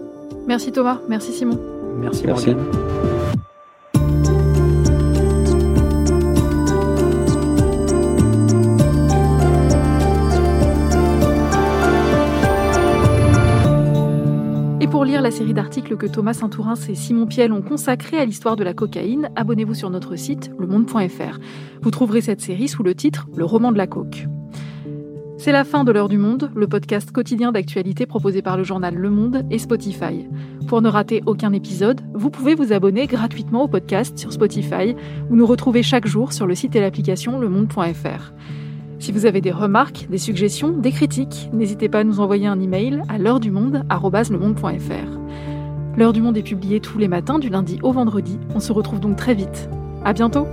Merci 0.47 0.71
Thomas, 0.71 0.99
merci 1.09 1.33
Simon. 1.33 1.59
Merci, 1.97 2.25
merci. 2.27 2.55
Pour 14.89 15.05
lire 15.05 15.21
la 15.21 15.29
série 15.29 15.53
d'articles 15.53 15.97
que 15.97 16.07
Thomas 16.07 16.33
Saint-Tourin 16.33 16.73
et 16.73 16.95
Simon 16.95 17.27
Piel 17.27 17.51
ont 17.51 17.61
consacrés 17.61 18.17
à 18.17 18.25
l'histoire 18.25 18.55
de 18.55 18.63
la 18.63 18.73
cocaïne, 18.73 19.29
abonnez-vous 19.35 19.75
sur 19.75 19.89
notre 19.89 20.15
site 20.15 20.51
lemonde.fr. 20.57 21.39
Vous 21.81 21.91
trouverez 21.91 22.21
cette 22.21 22.41
série 22.41 22.67
sous 22.67 22.81
le 22.81 22.95
titre 22.95 23.27
Le 23.35 23.45
roman 23.45 23.71
de 23.71 23.77
la 23.77 23.85
coke. 23.85 24.25
C'est 25.37 25.51
la 25.51 25.63
fin 25.63 25.83
de 25.83 25.91
l'heure 25.91 26.09
du 26.09 26.17
monde, 26.17 26.51
le 26.55 26.67
podcast 26.67 27.11
quotidien 27.11 27.51
d'actualité 27.51 28.07
proposé 28.07 28.41
par 28.41 28.57
le 28.57 28.63
journal 28.63 28.95
Le 28.95 29.09
Monde 29.09 29.45
et 29.51 29.59
Spotify. 29.59 30.27
Pour 30.67 30.81
ne 30.81 30.89
rater 30.89 31.21
aucun 31.27 31.53
épisode, 31.53 32.01
vous 32.13 32.31
pouvez 32.31 32.55
vous 32.55 32.73
abonner 32.73 33.05
gratuitement 33.05 33.63
au 33.63 33.67
podcast 33.67 34.17
sur 34.17 34.33
Spotify 34.33 34.95
ou 35.29 35.35
nous 35.35 35.45
retrouver 35.45 35.83
chaque 35.83 36.07
jour 36.07 36.33
sur 36.33 36.47
le 36.47 36.55
site 36.55 36.75
et 36.75 36.81
l'application 36.81 37.39
lemonde.fr. 37.39 38.33
Si 38.99 39.13
vous 39.13 39.25
avez 39.25 39.39
des 39.39 39.51
remarques, 39.51 40.07
des 40.09 40.17
suggestions, 40.17 40.77
des 40.77 40.91
critiques, 40.91 41.49
n'hésitez 41.53 41.87
pas 41.87 41.99
à 41.99 42.03
nous 42.03 42.19
envoyer 42.19 42.47
un 42.47 42.59
email 42.59 43.01
à 43.07 43.17
l'heure 43.17 43.39
du 43.39 43.49
monde 43.49 43.83
L'heure 45.97 46.11
du 46.11 46.21
monde 46.21 46.37
est 46.37 46.43
publiée 46.43 46.81
tous 46.81 46.97
les 46.97 47.07
matins 47.07 47.39
du 47.39 47.49
lundi 47.49 47.79
au 47.81 47.93
vendredi. 47.93 48.37
On 48.53 48.59
se 48.59 48.73
retrouve 48.73 48.99
donc 48.99 49.15
très 49.15 49.35
vite. 49.35 49.69
À 50.03 50.11
bientôt! 50.11 50.45